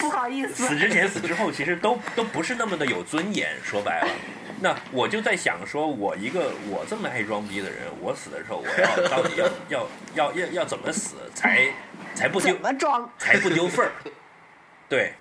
[0.00, 3.54] 不好意思，死之前、死之后，其实都都不是那么的有尊严。
[3.62, 4.08] 说白了，
[4.64, 11.68] 那我就在想，说我一个我这么爱装逼的人，我死的时候，我要到底要要要要要怎么死才
[12.16, 13.06] 才不丢怎么装？
[13.18, 13.92] 才不丢份儿？
[14.88, 15.12] 对，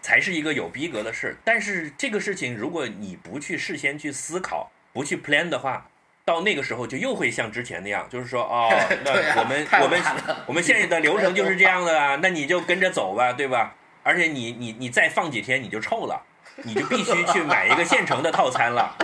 [0.00, 1.36] 才是一个有逼格的事。
[1.44, 5.86] 但是这个事情，如果你不去事先去思考，不去 plan 的话，
[6.24, 8.70] 到那个时候就又会像之前那样，就是说，哦，
[9.04, 10.02] 那我们、太我们
[10.46, 13.74] 我们现在的流程就是这样的啊，那你就跟着走吧，对吧？
[14.02, 16.24] 而且你你你再放几天你就臭了，
[16.62, 18.96] 你就必须去买一个现成的套餐了，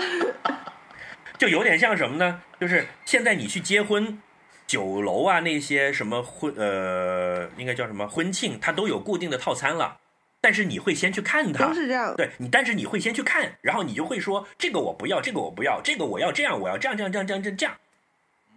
[1.39, 2.41] 就有点像什么呢？
[2.61, 4.21] 就是现在你去结婚。
[4.65, 9.99] 酒楼啊，那些什么婚呃，应该叫什么婚庆，它都有固定的套餐了，
[10.41, 12.15] 但是你会先去看它，都是这样。
[12.17, 17.77] 对你，但是你会先去看，然后你就会说这个我不要，这个我不要，这个我要这样，我要这样这样这样这样这样，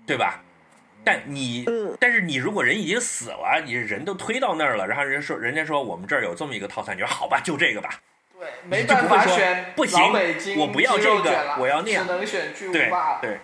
[0.07, 0.41] 对吧？
[1.03, 7.89] 但你，嗯但是你如果人已经死了，你人都推到那儿了，然后人家说，人家说我们这儿有这么一个套餐，你说好吧，就这个吧。
[8.39, 9.99] 对，没就办法选不行
[10.57, 13.19] 我不要这个我要那样只能选巨对无霸。
[13.21, 13.39] 对，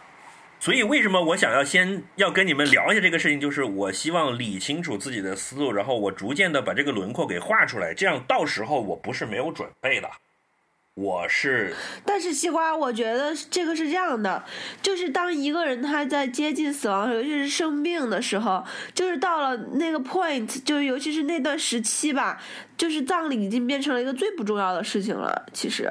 [0.60, 10.10] 所以为什么我想要先要跟你们聊一下这个事情，就是我希望理清楚自己的思路，然后我逐渐的把这个轮廓给画出来，这样到时候我不是没有准备的，
[10.96, 11.74] 我是
[12.06, 14.44] 但是西瓜，我觉得这个是这样的，
[14.82, 18.64] 就是当一个人他在接近死亡，尤其是生病的时候，
[18.94, 22.42] 就是到了那个 point，就是尤其是那段时期吧，
[22.76, 25.46] 就是葬礼已经变成了一个最不重要的事情了。
[25.54, 25.90] 其实，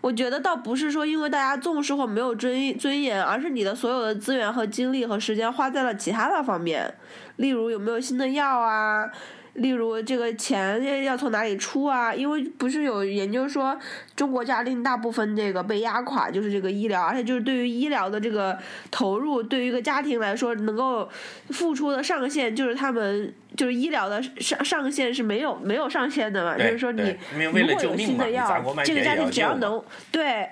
[0.00, 6.92] 我觉得倒不是说因为大家重视或没有尊尊严，而是你的所有的资源和精力和时间花在了其他的方面，
[7.36, 9.08] 例如有没有新的药啊。
[9.54, 12.14] 例如这个钱要从哪里出啊？
[12.14, 13.76] 因为不是有研究说，
[14.14, 18.56] 中国家庭大部分这个被压垮就是这个医疗，而且就是对于医疗的这个
[18.90, 21.08] 投入，对于一个家庭来说，能够
[21.50, 29.82] 付出的上限就是他们就是医疗的上上限是没有没有上限的嘛，就是说你如果有新的药这个家庭只要能
[30.12, 30.48] 对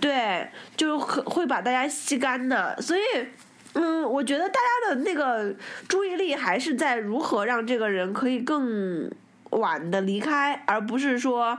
[0.00, 3.00] 对，就是会会把大家吸干的，所以。
[3.74, 5.54] 嗯，我觉得大家的那个
[5.88, 9.10] 注意力还是在如何让这个人可以更
[9.50, 11.58] 晚的离开，而不是说，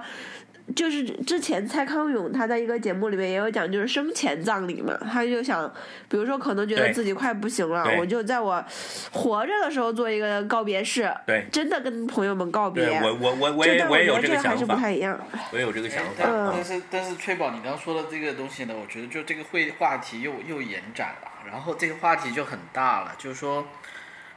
[0.75, 5.71] 就是之前蔡康永他在一个节目里面也有讲，就是生前葬礼嘛，他就想，
[6.07, 8.63] 比如说可能觉得自己快不行了，我就在我
[9.11, 12.85] 活着的时候做一个告别式，对真的跟朋友们告别。
[12.85, 15.19] 对我我我我也我也有觉得这还是不这个想法，太一样。
[15.51, 16.63] 我也有这个想法但。
[16.63, 23.65] 是但是崔宝，你刚刚说的这个东西呢，我觉得就这个会话题又又延展了，然后这个话题就很大了，就是说，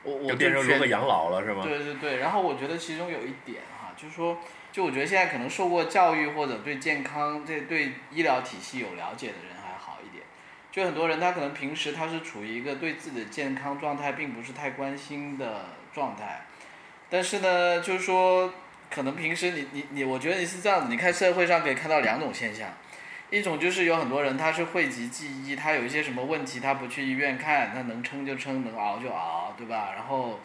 [0.02, 1.62] 我我就变成觉如何养老了是吗？
[1.62, 4.38] 对对对，然后我觉得其中有一点哈，就是说，
[4.72, 10.24] 就我觉得现在可能受过教育或者对健康、这对医疗体系有了解的人还好一点，
[10.70, 16.46] 就很多人他可能平时他是处于一个对自己的健康状态并不是太关心的状态，
[17.08, 18.52] 但是呢，就是说，
[18.90, 22.68] 可能平时你你你，我觉得你是这样子，你看社会上可以看到两种现象。
[23.28, 29.90] 一种就是有很多人他是讳疾忌医，他有一些什么问题他不去医院看，他能撑就撑，能熬就熬，对吧？
[29.96, 30.38] 然后，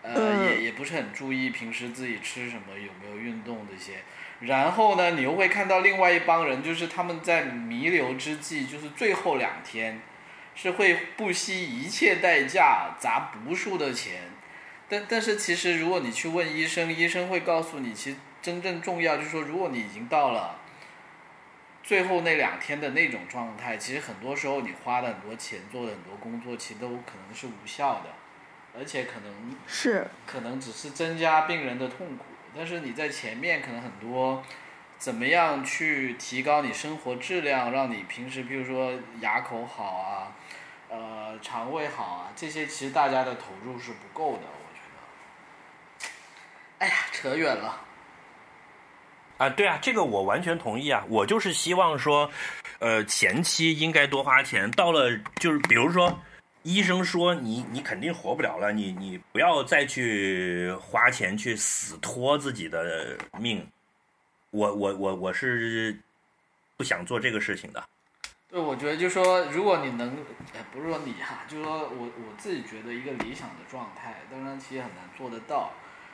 [0.00, 3.98] 呃，嗯也也不是很注意平时自己吃什么，有没有运动这些。
[4.40, 10.00] 然后呢，你又会看到另外一帮人，就是他们在弥留之际，就是最后两天，
[10.54, 14.22] 是会不惜一切代价砸无数的钱。
[14.88, 20.60] 但但是其实如果你去问医生，医生会告诉你，其实真正重要就是说，如果你已经到了。
[21.82, 28.10] 最后那两天的那种状态，其实很多时候你花的很多钱做的很多工作，其实都可能是无效的，
[28.78, 32.24] 而且可能是，可能只是增加病人的痛苦。
[32.54, 34.44] 但是你在前面可能很多，
[34.98, 40.32] 怎么样去提高你生活质量，让你平时比如说牙口好啊，
[40.88, 46.10] 呃肠胃好啊，这些其实大家的投入是不够的，我觉得。
[46.78, 47.80] 哎呀，扯远了。
[49.42, 51.04] 啊，对啊，这个我完全同意啊。
[51.08, 52.30] 我就是希望说，
[52.78, 56.16] 呃，前期应该多花钱，到了就是比如说，
[56.62, 63.66] 医生说你你肯定活不了了，你你不要再去花钱去死拖自己的命。
[64.50, 65.98] 我我我我是
[66.76, 67.82] 不想做这个事情的。
[68.48, 70.08] 对，我觉得就说，如果你能，
[70.54, 75.72] 哎，不是说你哈，就是说我我自己觉得一个理想的状态，当然其实很难做得到。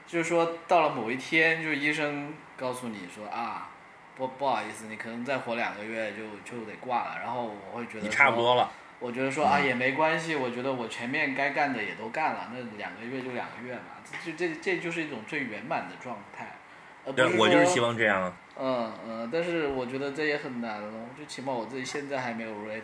[0.09, 3.69] 就是说，到了某一天，就是医生告诉你说啊，
[4.17, 7.19] 不不好意思，你可能再活两个月就就得挂了。
[7.23, 16.57] 然后我会觉得你差不多了，我觉得说啊也没关系，我觉得我前面该干的也都干了，那两个月就两个月嘛，这这这就是一种最圆满的状态，
[17.05, 18.33] 呃不对是我就是希望这样啊。
[18.61, 22.83] 嗯嗯，但是我觉得这也很难了，就起码我自己现在还没有 ready。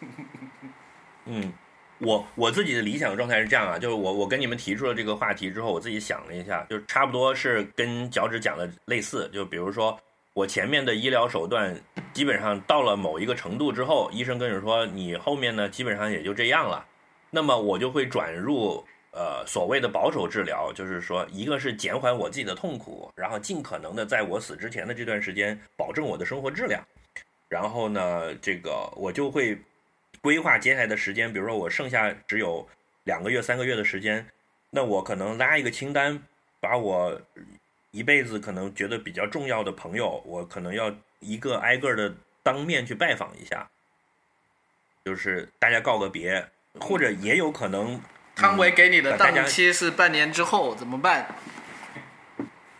[1.26, 1.52] 嗯，
[2.00, 9.98] 我我自己的理想状态是这样啊，就是我我跟你们提出了这个话题之后，我自己想了一下，就差不多是跟脚趾讲的类似，就比如说
[10.32, 11.78] 我前面的医疗手段
[12.14, 16.82] 基本上到了某一个程度之后，医生跟你说你后面呢基本上也就这样了，
[17.30, 18.82] 那么我就会转入
[19.12, 26.82] 呃所谓的保守治疗，就是说一个是减缓我自己的痛苦，然后尽可能的在我死之前的这段时间保证我的生活质量，
[27.48, 29.58] 然后呢这个我就会。
[30.20, 32.68] 规划接下来的时间，比如说我剩下只有
[33.04, 34.26] 两个月、三个月的时间，
[34.70, 36.22] 那我可能拉一个清单，
[36.60, 37.20] 把我
[37.90, 43.68] 一辈子可能觉得比较重要的朋友，我可能要一个挨个的当面去拜访一下，
[45.04, 46.46] 就是大家告个别，
[46.80, 48.00] 或者也有可能
[48.36, 51.34] 汤唯给你的档期是半年之后，怎么办？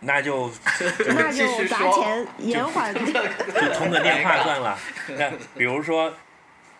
[0.03, 0.51] 那就
[1.09, 2.91] 那继就砸续说钱延缓。
[2.97, 4.78] 就通个电话算了。
[5.18, 6.14] 那比如说，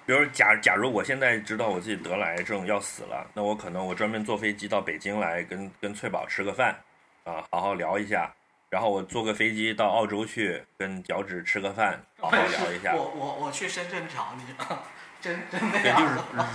[0.07, 6.77] 比如假假如我现在知道我自己得了癌症要死了，那我可能我专门坐飞机到北京来跟跟翠宝吃个饭，
[7.25, 8.33] 啊，好好聊一下。
[8.69, 12.95] 然后我坐个飞机到澳洲去跟脚趾吃个饭，好好聊一下。
[12.95, 14.43] 我我我去深圳找你，
[15.21, 15.99] 真真的对，就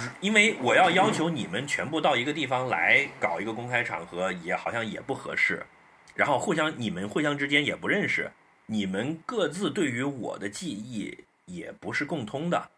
[0.02, 5.66] 是因为我要要求你们全部到一个地方来搞一个公开场合，也好像也不合适。
[6.14, 8.32] 然后互相你们互相之间也不认识，
[8.66, 12.70] 你们各自对于我的记忆也不是共通的，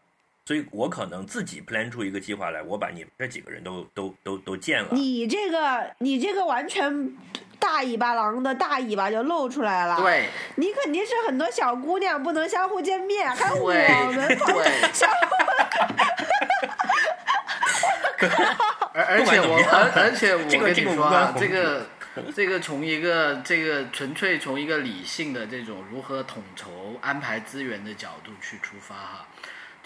[0.47, 4.87] 所以我可能自己 plan 出一个计划来，我把你们这几个人都都都都见了。
[4.93, 7.11] 你这个你这个完全
[7.59, 15.09] 大尾巴狼的大尾巴就露出来了。，对你肯定是很多小姑娘不能相互见面，还有我对们对，相
[18.93, 21.85] 而而不管且我而而且我跟你说啊关，这个
[22.33, 29.27] 这个从一个这个纯粹从一个理性的这种如何统筹安排资源的角度去出发哈。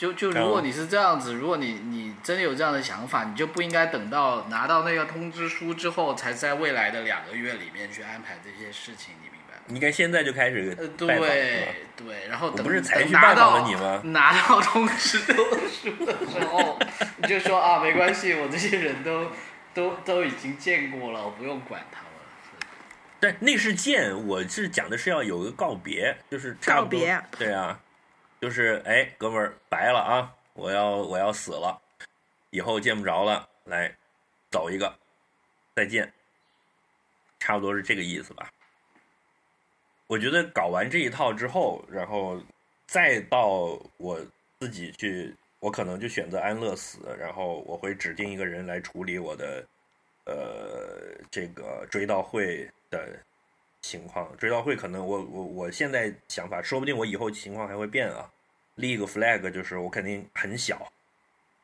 [0.02, 9.62] 就就如果嗯你是这样子，如果你你真的有这样的想法，你就不应该等到拿到那个通知书之后，才在未来的两个月里面去安排这些事情，你明白吗？
[9.68, 16.80] 你应该现在就开始对对，然后等不是才去拜访了到你吗拿到通知书的时候，
[17.18, 19.28] 你就说啊，没关系，我这些人都
[19.76, 22.66] 都都已经见过了，我不用管他们了。
[23.20, 27.80] 但那是见，我是讲的是要有个告别，就是差不多告别对啊，
[28.42, 31.80] 就是哎，哥们儿白了啊，我要我要死了，
[32.50, 33.96] 以后见不着了，来
[34.50, 34.92] 走一个，
[35.76, 36.12] 再见，
[37.40, 38.50] 差不多是这个意思吧。
[40.08, 42.42] 我觉得搞完这一套之后，然后
[42.88, 44.20] 再到我
[44.60, 49.64] 自己去，我可能就选择安乐死，然后我会指定一个人来处理我的
[50.26, 53.20] 呃这个追悼会的
[53.82, 54.36] 情况。
[54.38, 58.30] 追悼会可能我我我现在想法，说不定我以后情况还会变啊。
[58.76, 60.92] 立一个 flag 就是我肯定很小，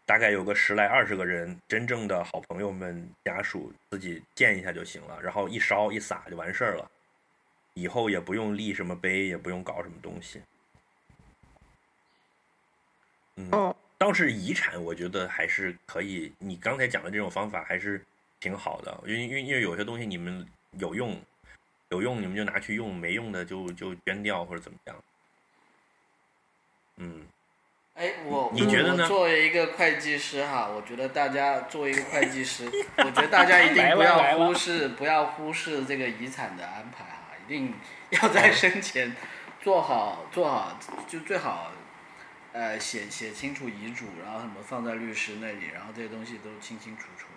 [0.05, 6.91] 大概有个十来二十个人，真正的好朋友们家属自己见一下就行了，然后一烧一撒就完事儿了。
[7.73, 10.41] 以后也不用立什么碑，也不用搞什么东西。
[13.35, 16.31] 嗯，哦，倒是遗产，我觉得还是可以。
[16.39, 18.03] 你刚才讲的这种方法还是
[18.39, 21.15] 挺好的，因为因为因为有些东西你们有用，
[21.89, 24.95] 有用你们就拿去用，没用的就就捐掉或者怎么样。
[26.97, 27.25] 嗯，
[27.93, 32.65] 哎，我你觉得呢作为一个会计师哈，我觉得大家作为一个会计师，
[32.97, 37.73] 我觉得大家一定不要来忽视，不要忽视这个遗产的安排哈，一定
[38.09, 39.15] 要在生前
[39.61, 41.71] 做好做好，就最好
[42.51, 47.27] 呃写写清楚遗嘱，然后什么放在律师那里，然后这些东西都清清楚楚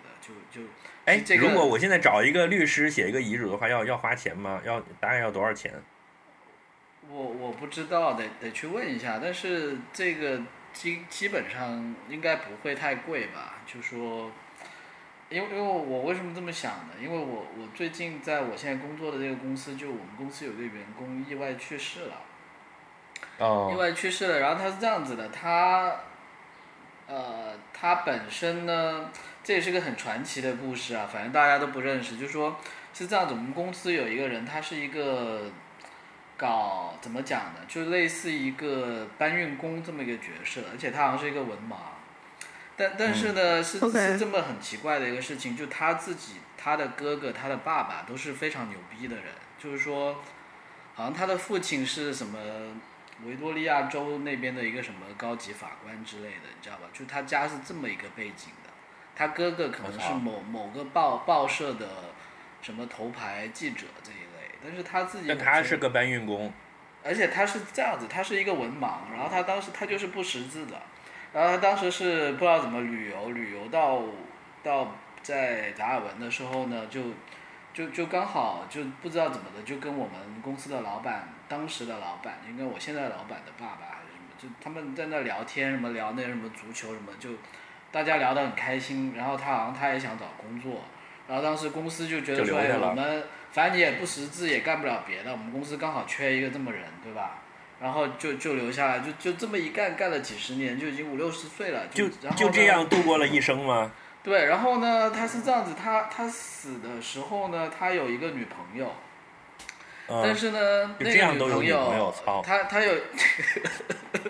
[0.51, 0.67] 就就
[1.05, 4.61] 哎，这个如果我现在找一个律师写一个遗嘱的话，要要花钱吗？
[4.65, 5.73] 要大概要多少钱？
[7.09, 9.19] 我我不知道，得得去问一下。
[9.21, 10.39] 但是这个
[10.71, 13.55] 基基本上应该不会太贵吧？
[13.65, 14.31] 就说，
[15.29, 16.93] 因为因为我为什么这么想呢？
[17.01, 22.21] 因为我我最近在我现在工作的这个公司，就我们公司有个员工意外去世了。
[23.39, 25.95] 意哦，外去世了，然后他是这样子的，他，
[27.07, 29.09] 呃，他本身呢，
[29.43, 32.59] 这也是个很传奇的故事啊，反正大家都不认识，就说
[32.93, 35.51] 是这样子，我们公司有一个人，他是一个
[36.37, 41.75] 搞怎么讲呢，就类似一个搬运工这么一个角色，而且他好像是一个文盲，
[42.75, 49.25] 但但是呢，是是这么很奇怪的一个事情，就他自己、他的哥哥、他的爸爸都是非常牛逼的人，
[49.57, 50.21] 就是说，
[50.93, 52.37] 好像他的父亲是什么
[53.25, 56.83] 维多利亚州那边的一个什么高级法官之类的，你知道吧？
[56.93, 58.60] 就他家是这么一个背景的，
[59.15, 61.87] 他哥哥可能是某某个报报社的
[62.61, 66.51] 什么头牌记者这一类，但是他自己但他是个搬运工，
[67.03, 70.81] 而且他是这样子，他是一个文盲，然后他当时他就是不识字的，
[71.33, 74.03] 然后他当时是不知道怎么旅游，旅游到
[74.63, 77.01] 到在达尔文的时候呢，就
[77.73, 87.29] 就就刚好就不知道怎么的，就跟我们公司的老板，当时的老板，应该我现在老板的爸爸还是什么，就他们在那聊天，什么聊那什么足球什么，就
[87.91, 90.81] 大家聊得很开心，然后他好像他也想找工作，
[91.27, 97.39] 然后当时公司就觉得说，哎，我们反正你也不识字，也干不了别的，我们公司刚好缺一个这么人，对吧？
[97.81, 103.91] 然后就就留下来，就就这么一干干了几十年，就已经五六十岁了，就然后就这样度过了一生吗？
[104.23, 108.93] 对，然后呢，他是这样子，他他死的时候呢，他有一个女朋友，
[110.07, 112.13] 但嗯，是呢，那个女朋友，
[112.45, 112.93] 他他有，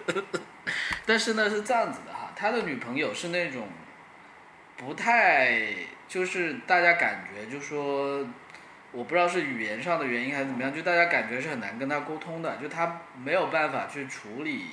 [1.05, 2.10] 但是呢是这样子的哈，
[2.41, 3.67] 他的女朋友是那种
[4.75, 5.61] 不太，
[6.07, 8.27] 就是大家感觉就说，
[8.91, 14.65] 我不知道是语言上的原因还是怎么样，就大家感觉是很难跟他沟通的，就他没有办法去处理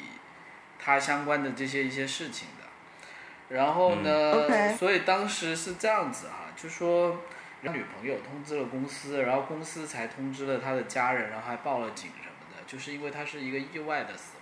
[0.79, 3.55] 他相关的这些一些事情的。
[3.55, 7.21] 然后呢，所以当时是这样子哈，就说
[7.61, 14.38] 让女朋友通知了公司，然后公司才通知了他的家人，然后还报了警什么的，就是因为他是一个意外的死亡。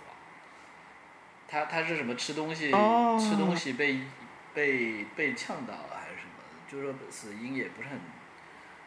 [1.47, 3.99] 他他是什么吃东西、哦吃东西被
[4.53, 6.43] 被被呛到了还是什么？
[6.69, 7.97] 就是说死因也不是很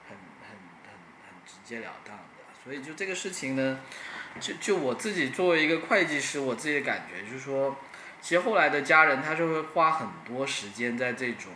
[0.09, 0.51] 很很
[0.85, 0.93] 很
[1.25, 2.23] 很直截了当的，
[2.63, 3.81] 所以就这个事情呢，
[4.39, 7.77] 就就我自己作为一个会计师，我自己的感觉就是说，
[8.21, 11.51] 其实后来的家人他是会花很多时间在这种，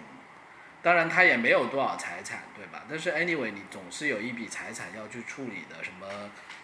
[0.82, 2.84] 当然他也没有多少财产，对吧？
[2.88, 6.06] 但是 anyway，你总是有一笔财产要去处理的，什么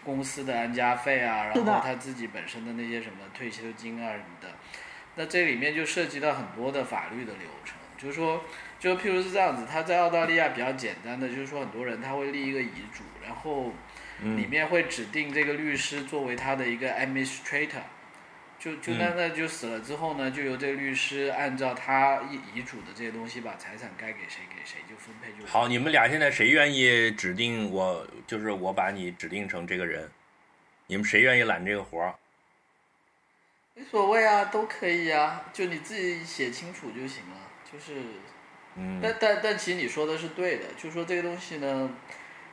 [0.05, 4.49] 公司的安家费啊，然后他自己本身的那些什么退休金啊什么的，
[5.17, 8.43] 那这里面就涉及到很多的法律的流程，就是说，
[8.79, 13.73] 就譬如是这样子，他在澳大利亚比较简单的，就是说很多人他会立一个遗嘱，然后
[14.37, 17.83] 里面会指定这个律师作为他的一个 administrator，
[18.61, 28.07] 就就那那就死了之后呢，就由这个律师按照他遗遗嘱的这些东西，把财产该给谁给谁就分配就好，你们俩现在谁愿意指定我？
[28.27, 30.09] 就是我把你指定成这个人，
[30.87, 32.15] 你们谁愿意揽这个活儿？
[33.75, 37.37] 没所谓啊，都可以啊，就你自己写清楚就行了。
[37.73, 38.03] 就是，
[38.75, 41.89] 嗯，但但但其实你说的是对的，就是说这个东西呢，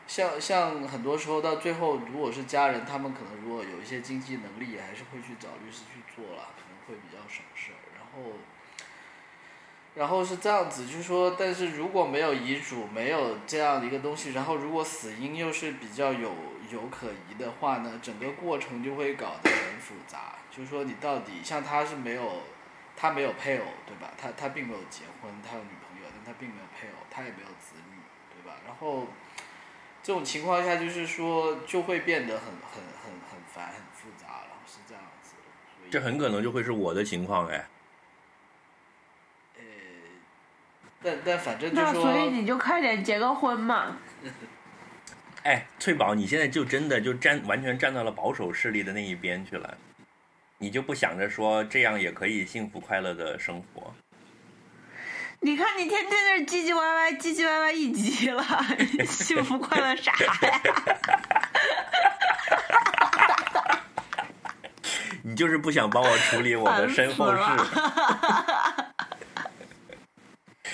[0.07, 7.79] 像像很多时候到最后，如果是家人，他们可能如果有一些经济能力，还是会去找律师去做了，可能会比较省事儿。
[7.93, 8.31] 然后，
[9.95, 16.33] 然后是这样子，就是说，但是如果没有遗嘱，没有这样的一个东西，然后如果死因又是比较有
[16.71, 20.35] 有可疑的话呢，整个过程就会搞得很复杂。
[20.49, 22.41] 就是说，你到底像他是没有，
[22.95, 24.11] 他没有配偶，对吧？
[24.17, 27.97] 他他并没有结婚，他有女朋友，但他并没有配偶，他也没有子女，
[28.33, 28.57] 对吧？
[28.65, 29.05] 然后
[30.07, 35.35] 这种情况下，就是说就会变得很很很很烦、很复杂了，是这样子
[35.91, 37.67] 这很可能就会是我的情况哎。
[39.57, 39.61] 呃，
[41.03, 43.97] 但但反正就说，那所以你就快点结个婚嘛。
[45.43, 49.77] 哎，翠宝，你现在就真的就站完全站到了保守势力的那一边去了，
[50.57, 53.93] 你就不想着说这样也可以幸福快乐的生活？
[55.39, 58.43] 你看你天天在这唧唧歪歪、唧唧歪歪一集了，
[59.05, 60.61] 幸福快乐啥呀？
[65.23, 67.39] 你就是不想帮我处理我的身后事。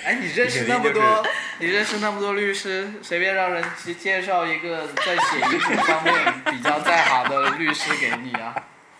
[0.04, 1.26] 哎，你认识那么多，
[1.58, 6.14] 你认识那么多律师，随便让人介介绍一个在写遗嘱方面
[6.46, 8.54] 比较在行的律师给你啊，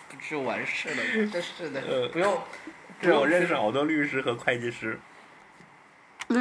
[0.08, 0.96] 不就完事了？
[1.32, 2.42] 真是的，呃不用，
[3.18, 5.00] 我认识好多律师和会计师。
[6.34, 6.40] 唉，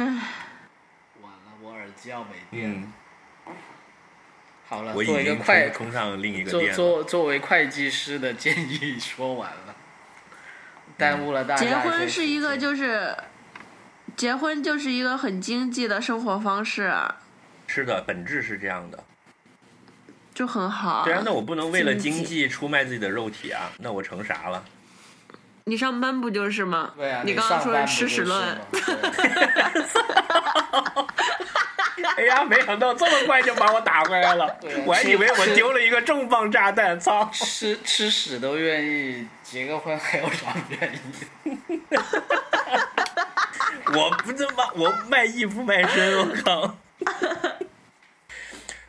[1.22, 2.88] 完了，我耳机要没电了。
[3.46, 3.54] 嗯，
[4.68, 6.76] 好了，我已作为一个经会空空上另一个作店了。
[6.76, 9.74] 作作为会计师的建议说完了，
[10.96, 13.16] 耽误了大家结婚是一个就是，
[14.16, 17.20] 结婚就是一个很经济的生活方式啊，
[17.68, 19.04] 是的，本质是这样的。
[20.34, 21.04] 就很好。
[21.04, 24.64] 对啊，那我不能为了经济出卖自己的肉体啊，那我成啥了？
[25.66, 26.92] 你上班不就是吗？
[26.96, 28.82] 对啊，你刚刚说是吃屎论吗，对
[32.16, 34.54] 哎呀，没想到这么快就把我打回来了
[34.84, 37.30] 我还以为我丢了一个重磅炸弹，操！
[37.32, 41.00] 吃吃屎都愿意，结个婚还有啥不愿意？
[43.96, 46.76] 我不这么，我卖艺不卖身，我靠！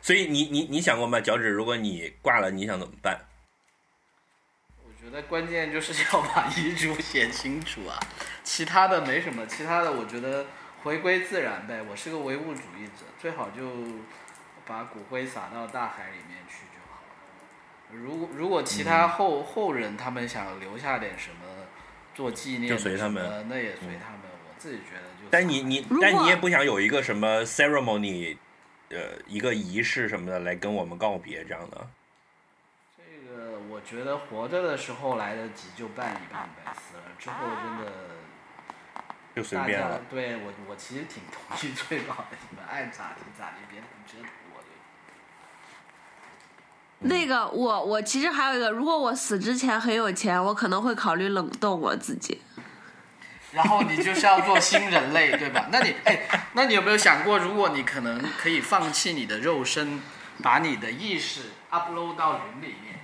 [0.02, 1.48] 所以你你你想过吗，脚趾？
[1.48, 3.18] 如果你挂了，你想怎么办？
[5.06, 7.96] 我觉得关键就是 要把遗嘱写清楚啊，
[8.42, 10.46] 其他的没什么，其他的我觉得
[10.82, 11.80] 回归自然呗。
[11.88, 13.62] 我是个唯物主义者，最好就
[14.66, 18.02] 把骨灰撒到大海里面去就好了。
[18.02, 21.46] 如果如果其他后、后人他们想留下点什么
[22.12, 24.22] 做纪念就随他们那也随他们。
[24.24, 25.28] 我自己觉得就。
[25.30, 28.36] 但你你但你也不想有一个什么 ceremony，
[28.88, 31.86] 呃，一个仪式什么的来跟我们告别这样的。
[33.36, 37.92] 这个我觉得活着的时候来得及就办一办呗，死了之后真的。
[39.36, 40.00] 就随便了。
[40.08, 44.68] 对我，我其实挺同意 最好的，你们爱咋地咋地，别折腾我就。
[47.00, 52.40] 那个我我其实还有一个，如果我死之前很有钱，我可能会考虑冷冻我自己。
[53.52, 55.66] 然后你就是要做新人类，对吧？
[55.70, 60.00] 那你哎，那你有没有想过，如果你可能可以放弃你的肉身，
[60.42, 62.95] 把你的意识 upload 到云里面？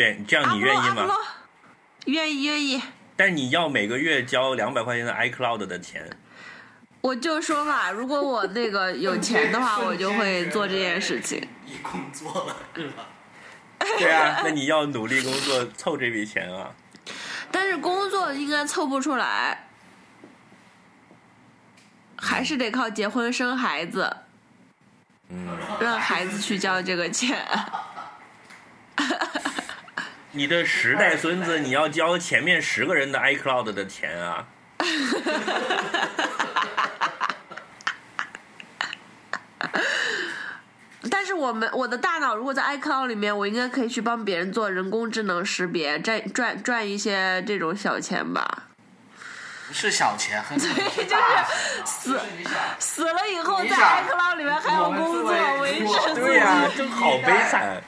[0.00, 1.06] 对，这样你愿意吗？
[2.06, 2.80] 愿意愿意。
[3.16, 6.08] 但你要每个月交两百块钱的 iCloud 的钱。
[7.02, 11.46] 我就说嘛，如果我那个有钱的话， 我就会做这件事情。
[11.66, 13.06] 你工作了是吧？
[13.98, 16.74] 对啊， 那你要努力工作凑这笔钱啊。
[17.52, 19.68] 但是工作应该凑不出来，
[22.16, 24.16] 还是得靠结婚生孩子，
[25.28, 25.46] 嗯，
[25.78, 27.46] 让孩子去交这个钱。
[30.32, 34.46] 你的十代孙子，你要交前面十个人的 iCloud 的钱啊！
[41.10, 48.64] 但是我们我的大脑如果在 iCloud 里面，我应该可以去帮别人做人工智能识别，赚赚赚一些这种小钱吧。
[49.66, 50.68] 不是小钱，很对
[51.04, 51.22] 就是
[51.84, 52.20] 死
[52.78, 56.88] 死了以后，在 iCloud 里面还有工作维持对呀、自己。
[56.88, 57.82] 这好悲惨。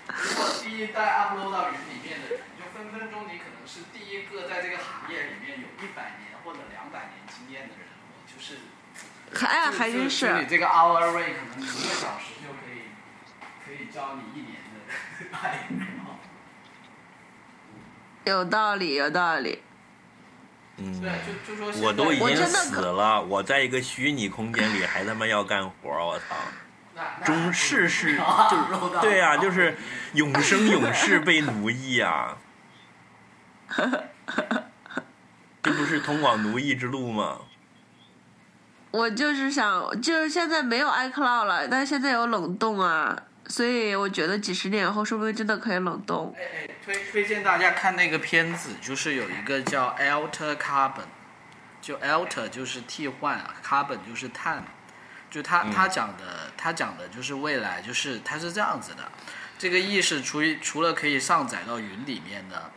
[0.63, 7.89] 第一代 upload 到云里面的人，就分分钟你可能是第一个在这个行业里面有一百年或者两百年经验的人，
[8.29, 8.59] 就是
[9.47, 10.07] 哎呀，就还真。
[10.07, 12.93] 就就你这个 hour rate 可能一个小时就可以
[13.65, 15.67] 可以教你一年的爱。
[18.31, 19.63] 有道理，有道理。
[20.77, 26.37] 嗯，对，就就说我都已经死了，我在一个虚拟空间里还他妈要干活儿，我操！
[27.25, 28.19] 中世是
[28.51, 29.79] 就是对呀、就是
[30.13, 32.37] 永生永世被奴役啊！
[35.63, 37.39] 这不是通往奴役之路吗？
[38.91, 43.17] 我就是想，就是现在没有 iCloud 了，但是现在有冷冻啊，
[43.47, 46.35] 所以我觉得几十年后，说不定真的可以冷冻。
[46.37, 51.07] 哎哎，推推荐大家看那个片子，就是有一个叫 Alter Carbon，
[51.81, 54.63] 就 Alter 就是替换，Carbon 就是碳，
[55.31, 59.11] 就他他讲的他讲的就是未来，就是它是这样子的，
[59.59, 62.71] 这个意识除于除了可以上载到云里面的，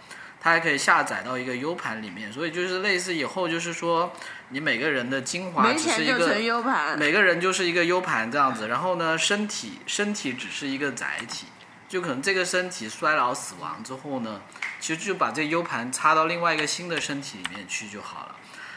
[0.46, 4.14] 它还可以下载到一个 U 盘里面，所以就是类似以后就是说，
[4.50, 11.48] 你每个人的精华只是一个每个人就是一个 U 盘这样子，然后呢，身体身体只是一个载体，
[11.89, 14.39] 就可能这个身体衰老死亡之后呢，
[14.80, 18.36] 其实就把这 U 盘插到另外一个新的身体里面去就好了。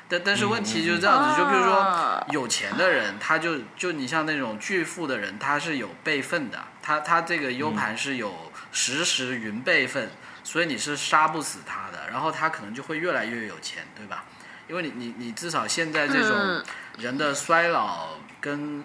[0.09, 10.11] 但但是问题就是这样子，就比如说啊有钱的人，他就就你像那种巨富的人，他是有备份的，他他这个 U 盘是有实时云备份，
[10.49, 14.25] 所以你是杀不死他的，然后他可能就会越来越有钱，对吧？
[14.67, 16.65] 因为你你你至少现在这种嗯
[16.97, 18.83] 人的衰老跟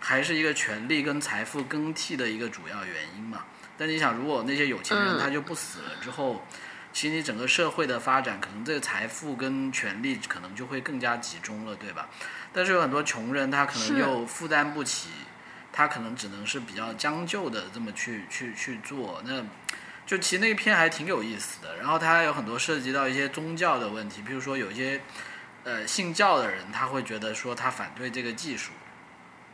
[0.00, 3.44] 还是一个权力跟财富更替的一个主要原因嘛。
[3.78, 6.44] 但你想，如果那些有钱人嗯他就不死了之后，
[6.92, 12.08] 其实你整个社会的发展，可能这个财富跟权力可能就会更加集中了，对吧？
[12.52, 15.10] 但是有很多穷人，他可能又负担不起，
[15.72, 19.22] 他可能只能是比较将就的这么去去去做。
[19.24, 19.40] 那
[20.06, 25.00] 就其实那个片还挺有意思的，然后它有很多涉及到一些宗教的问题，比如说有一些
[25.64, 28.72] 呃信教的人，他会觉得说他反对这个技术，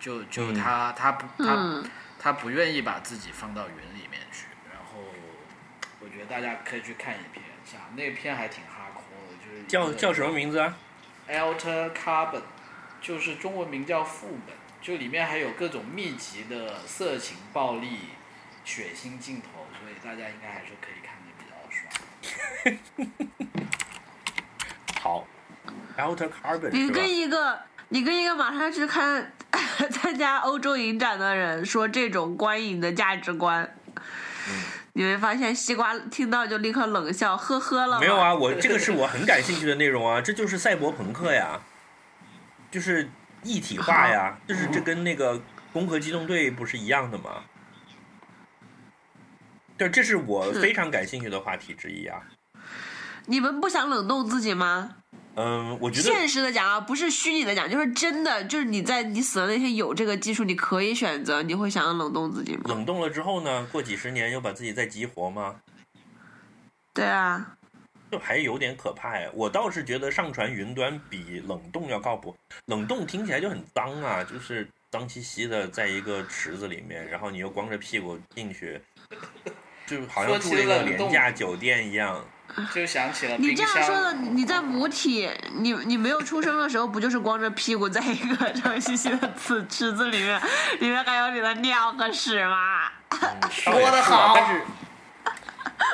[0.00, 5.00] 就就嗯他、他不他、嗯，他不愿意把自己放到云里面去，然后
[6.00, 10.76] 我觉得大家可以去看一篇，像那个片还挺哈哭的，就是叫叫什么名字啊
[11.28, 12.42] ？Alter Carbon，
[13.00, 18.00] 就是中文名叫副本，就里面还有各种密集的色情、暴力、
[18.64, 19.59] 血腥镜头，
[20.02, 21.80] 大家应该还是可以看的比较爽。
[25.00, 25.26] 好
[25.96, 27.08] ，Outer Carbon 你跟？
[27.08, 29.32] 一个你跟一个马上去看
[29.90, 33.76] 参加欧洲影展的人说这种观影的价值观，
[34.94, 38.00] 你会发现西瓜听到就立刻冷笑，呵呵了。
[38.00, 41.60] 没有啊，我这个是我很感兴趣的内容啊，这就是赛博朋克呀，
[42.70, 43.10] 就是
[43.42, 45.34] 一体化呀， 就是这跟那个
[45.72, 47.44] 《攻壳机动队》不是一样的吗？
[49.80, 52.20] 对，这是我非常感兴趣的话题之一啊。
[53.24, 54.96] 你们不想冷冻自己吗？
[55.36, 62.64] 嗯，我觉得现实的讲啊，不是虚拟的讲，就是真的，就是你在你死的那天有这个技术，你可以选择，你会想要冷冻自己吗？
[62.66, 65.56] 冷冻了之后呢，过几十年又把自己再激活吗？
[66.92, 67.56] 对啊，
[68.10, 69.30] 就还有点可怕呀。
[69.32, 72.36] 我倒是觉得上传云端比冷冻要靠谱。
[72.66, 78.78] 冷冻听起来就很脏啊，就是脏兮兮的，在一个池子里面，然后你又光着屁股进去，
[79.90, 82.24] 就好像住了一个廉价酒店一样。
[82.72, 83.54] 就想起了你。
[83.54, 90.40] 这样说的，你在母体，你你没有出生的时候，不就是光着屁股在一个脏兮兮的池池子里面，
[90.80, 92.90] 里面还有你的尿和屎吗？
[93.50, 94.34] 说的好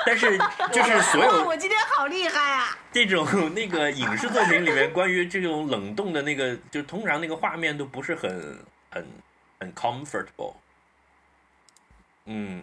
[0.04, 0.38] 但是但是
[0.72, 2.76] 就是所，有我今天好厉害啊！
[2.92, 8.58] 这种那个影视作品里面关于这种冷冻的那个，就通常那个画面都不是很
[8.90, 9.06] 很
[9.60, 10.54] 很 comfortable。
[12.24, 12.62] 嗯，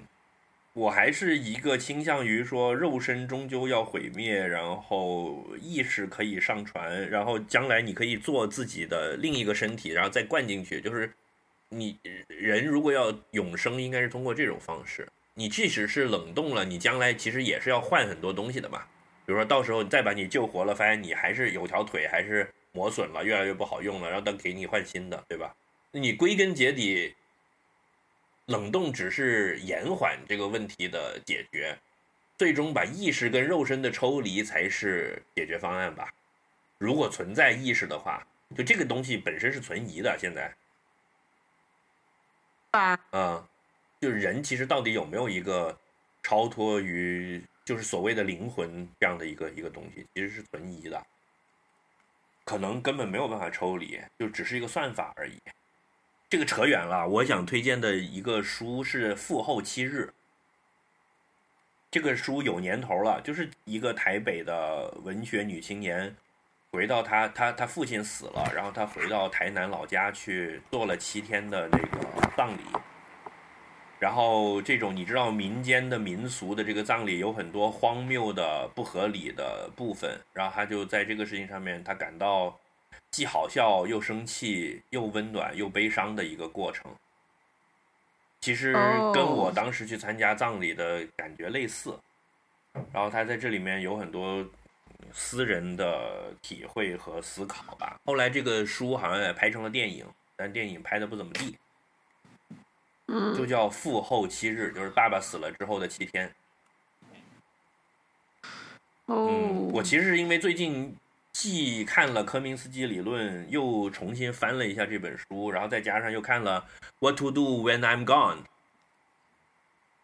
[0.74, 10.82] 我还是一个倾向于说，肉身终究要毁灭，然后意识可以上传，然后将来你可以做自己的另一个身体，然后再灌进去。
[10.82, 11.12] 就是
[11.70, 15.08] 你人如果要永生，应该是通过这种方式。
[15.36, 18.82] 你即使是冷冻了，你将来其实也是要换很多东西的嘛。
[19.26, 25.56] 比如说到时候再把你救活了，发现你还是有条腿，还是磨损了，越来越不好用了，然后他给你换新的，对吧？
[25.92, 27.14] 你归根结底，
[28.48, 31.78] 冷冻只是延缓这个问题的解决，
[32.38, 36.14] 最终把意识跟肉身的抽离才是解决方案吧？
[36.78, 38.26] 如果存在意识的话，
[38.56, 40.54] 就这个东西本身是存疑的，现在。
[42.72, 43.48] 啊，嗯，
[44.02, 45.78] 就是人其实到底有没有一个
[46.22, 51.02] 超脱于就是所谓的灵魂这样的一个一个东西，其实是存疑的，
[52.44, 55.39] 可能根本没有办法抽离，就只是一个算法而已。
[56.34, 60.12] 这个扯远了，我想推荐的一个书是《父后七日》，
[61.92, 66.16] 这个书有年头了，就是一个台北的文学女青年。
[66.72, 72.62] 回到她她她父亲死了，然后她回到台南老家去做了七天的那个葬礼。
[74.00, 82.60] 然后这种你知道民间的民俗的这个葬礼有很多荒谬的不合理的部分，然后他就在这个事情上面他感到
[83.14, 86.91] 既好笑又生气又温暖又悲伤的一个过程。
[88.41, 88.74] 其实
[89.14, 91.97] 跟我当时去参加葬礼的感觉类似。
[92.91, 94.45] 然后他在这里面有很多。
[95.11, 97.99] 私人的体会和思考吧。
[98.05, 101.57] 后来这个书好像也拍成了电影，但电影拍的不怎么地。
[103.07, 106.34] 嗯，就叫《父后七日》，就是爸爸死了之后的七天。
[109.05, 110.95] 哦，我其实是因为最近
[111.34, 116.66] 既看了科明斯基理论，又重新翻了一下这本书，然后再加上又看了
[117.00, 118.38] 《What to Do When I'm Gone》。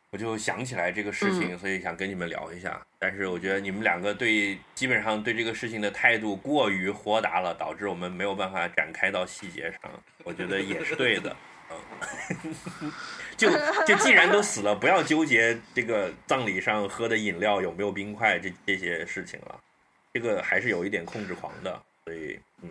[0.10, 2.82] 我就想起来这个事情，所以想跟你们聊一下。
[2.98, 9.92] 但是我觉得你们两个对基本上对这个事情的态度过于豁达了，导致我们没有办法展开到细节上。
[10.24, 11.36] 我觉得也是对的，
[11.70, 12.92] 嗯，
[13.38, 13.52] 就
[13.86, 19.60] 就既然都死了，不要纠结这个葬礼上喝的饮料有没有冰块这这些事情了。
[20.14, 22.70] 这个还是有一点控制狂的，所以嗯。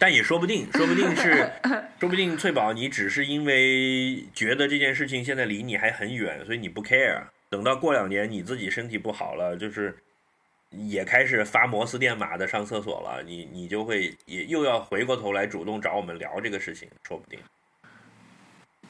[0.00, 1.50] 但也说不定，说不定是，
[1.98, 7.20] 说不定翠宝，你只是因为觉得这件事情现在离你还很远，所以你不 care。
[7.50, 9.96] 等到过两年你自己身体不好了，就是
[10.70, 17.40] 也开始发摩斯电码的上厕所了，你你就会也又要回过头来主动找我们聊这个事情，说不定。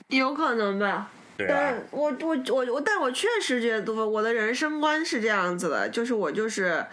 [0.09, 1.11] 有可能吧。
[1.39, 1.55] 对啊。
[1.57, 6.85] 但我我我我，但我确实觉得我的人生观是这样子的，就是我就是。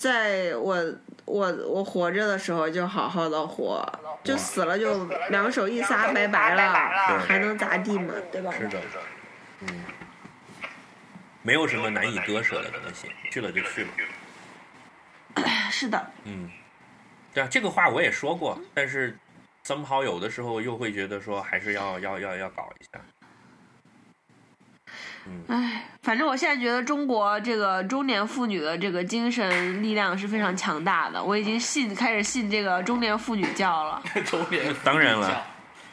[0.00, 0.82] 在我
[1.26, 3.86] 我我活着的时候就好好的活，
[4.24, 8.50] 就死了就两手一撒拜拜了，还能咋地嘛，对吧？
[8.50, 8.80] 是的，
[9.60, 9.84] 嗯，
[11.42, 13.90] 没有什么难以割舍的东西，去了就去了。
[15.70, 16.10] 是的。
[16.24, 16.48] 嗯，
[17.34, 19.14] 对啊，这个话我也说过，但是
[19.66, 22.98] somehow 有的时候又会觉得说还是要要要要搞一下。
[25.48, 34.02] 唉，反正我现在觉得中国这个中年妇女的这个精神力量是非常强大的，我已经信开始信这个中年妇女教了。
[34.24, 35.46] 中年当然了，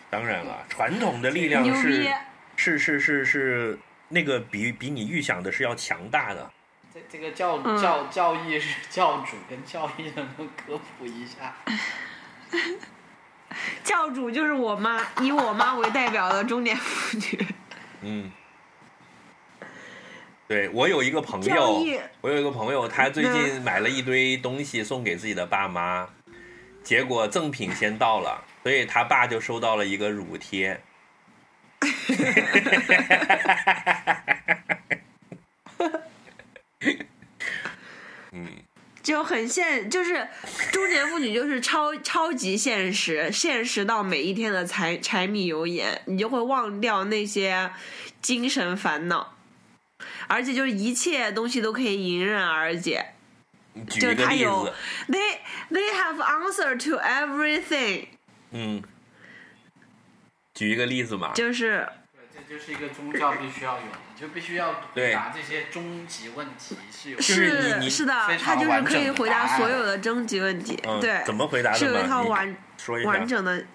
[0.09, 2.09] 当然了，传统的力量是
[2.55, 3.77] 是是是是
[4.09, 6.49] 那个比比你预想的是要强大的。
[6.93, 11.53] 这这个教教教义是教主跟教义能不能科普一下？
[13.83, 17.47] 教主就是我妈，以我妈为代表的中年妇女。
[18.01, 18.31] 嗯。
[20.47, 21.83] 对我有一个朋友，
[22.21, 26.07] 我有一个朋友，他最近买了一堆东西送给自己的爸妈，
[26.83, 30.79] 结果赠品先到了，所以他爸就收到了一个乳贴。
[38.31, 38.47] 嗯，
[39.03, 40.27] 就很现，就是
[40.71, 47.69] 中年妇女就是超超级现实，现实到每一天的柴柴米油盐，你就会忘掉那些
[48.21, 49.36] 精神烦恼。
[50.27, 53.13] 而且就是一切东西都可以迎刃而解，
[53.89, 54.73] 就是他有
[55.07, 55.37] ，they
[55.71, 58.07] they have answer to everything。
[58.51, 58.83] 嗯，
[60.53, 71.77] 举一个例子嘛，就是，对，这就是一个宗教必须要有的，就必须要回答这些终极问题是有，是是的，他就是可以回答所有的终极问题，对，怎么回答的？
[71.77, 73.65] 是有一套完说一完整的。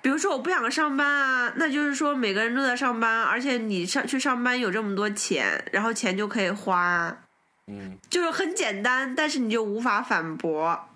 [0.00, 7.16] 比如说我不想上班啊，那就是说每个人都在上班，而且你上去上班有这么多钱，然后钱就可以花，
[7.66, 10.88] 嗯，就是很简单，但是你就无法反驳，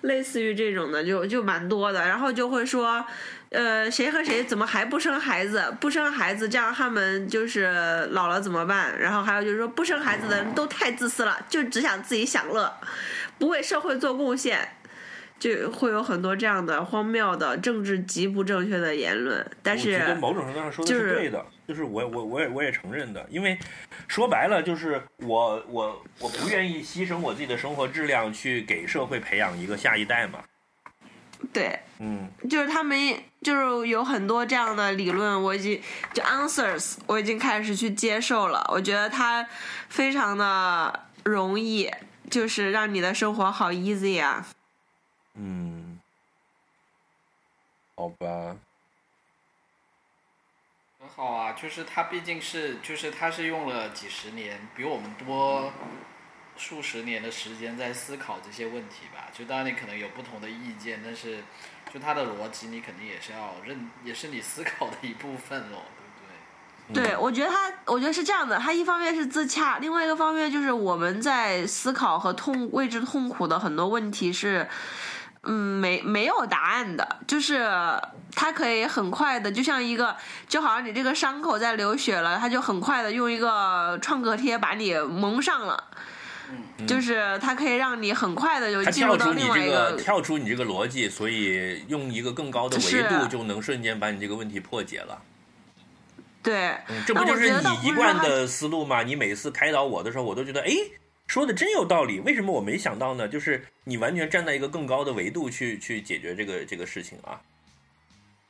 [0.00, 3.04] 类似于这种的就就蛮多的，然后就会说，
[3.50, 5.72] 呃，谁和谁怎么还不生孩子？
[5.80, 8.98] 不生孩子，这样他们就是老了怎么办？
[8.98, 12.74] 然后还有就是说不生孩子的人都太自私了，就只想自己享乐，
[13.38, 14.68] 不为社会做贡献。
[15.40, 19.44] 就会有很多这样的荒谬的政治极不正确的言论。
[19.62, 23.58] 但我觉得是，某种程度上说的是是对的，就是我我我也我也承认的，因为
[24.06, 30.40] 说白了就是我我我不愿意牺牲我自己的生活质量去给社会培养一个下一代嘛。
[31.54, 32.98] 对，嗯，就是他们
[33.40, 35.80] 就是有很多这样的理论，我已经
[36.12, 38.62] 就 answers 我已经开始去接受了。
[38.70, 39.42] 我觉得它
[39.88, 41.90] 非常的容易，
[42.28, 44.46] 就是让你的生活好 easy 啊。
[45.34, 45.98] 嗯，
[47.94, 48.56] 好吧，
[50.98, 55.72] 很好啊，就是他毕竟是，就是他是用了几十年，比我们多
[56.56, 59.28] 数十年的时间在思考这些问题吧。
[59.32, 61.42] 就当然你可能有不同的意见，但是
[61.92, 65.82] 就他的逻辑，你肯定也是要认，也是你思考的一部分咯，
[66.88, 67.04] 对不对？
[67.04, 74.68] 对，我觉得他，我觉得是这样的，他一方面是自洽，另外一个方面就是我们在思考和痛未知痛苦的很多问题是，
[75.42, 77.68] 嗯，没没有答案的，就是
[78.34, 80.16] 它可以很快的，就像一个，
[80.48, 85.84] 就好像你这个伤口在流血了，它就很快的用一个创可贴把你蒙上了。
[86.84, 95.22] 就是它可以让你很快的就进入到跳出你这另外一个个跳出你这个逻辑，所以用一个更高的维度就能瞬间把你这个问题破解了。
[96.42, 99.04] 对，嗯，这不就是你一贯的思路吗？
[99.04, 100.72] 你每次开导我的时候，我都觉得，哎，
[101.30, 102.18] 说的真有道理。
[102.18, 103.28] 为什么我没想到呢？
[103.28, 107.40] 就是你完全站在一个更高的维度去去解决这个这个事情啊。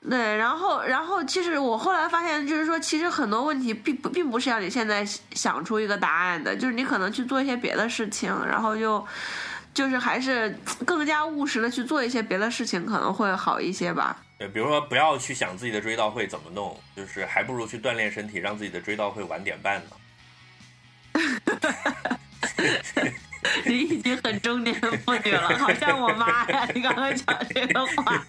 [0.08, 9.06] 对，然后，然后，其实我后来发现，就是说，其实很多问题并不并不是要你现在想出一个答案的，就是你可能去做一些别的事情，然后就，
[9.74, 14.16] 就是还是更加务实的去做一些别的事情，可能会好一些吧。
[14.38, 19.96] 对，比如说不要去想自己的追悼会怎么弄，就是还不如去锻炼身体，让自己的追悼会晚点办呢。
[23.64, 24.74] 你已经很中年
[25.05, 26.68] 妇女了，好像我妈呀！
[26.74, 28.22] 你刚刚讲这个话，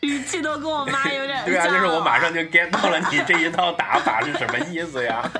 [0.00, 5.30] 语气都跟我妈有点像、 对啊，就是我马上就 get 到了你这一套打法是什么意思呀？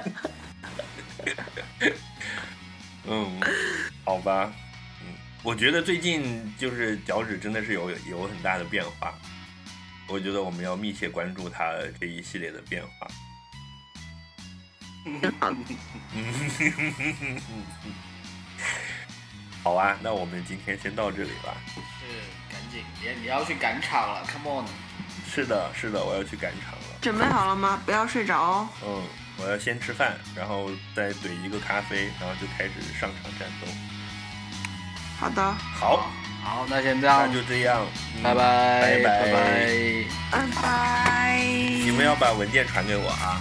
[3.09, 3.41] 嗯，
[4.05, 4.53] 好吧，
[5.03, 5.09] 嗯，
[5.43, 9.13] 我觉得最近就是脚趾真的是有有很大的变化，
[10.09, 13.09] 我觉得我们要密切关注它这一系列的变化。
[19.63, 21.57] 好啊，那我们今天先到这里吧。
[21.75, 21.81] 是，
[22.53, 24.67] 赶紧，你你要去赶场了，Come on！
[25.29, 26.79] 是的，是的，我要去赶场了。
[27.01, 27.81] 准备好了吗？
[27.85, 28.69] 不要睡着哦。
[28.85, 29.03] 嗯，
[29.39, 33.67] 我要先吃饭，然后再怼一个咖啡，然后就开始上场战斗。
[35.19, 35.43] 好的，
[35.75, 36.11] 好，
[36.45, 37.85] 好，那先这那样，就这样，
[38.17, 39.67] 嗯拜拜，拜拜拜。
[40.31, 41.41] 拜拜。
[41.85, 43.41] 你们要把文件传给我啊。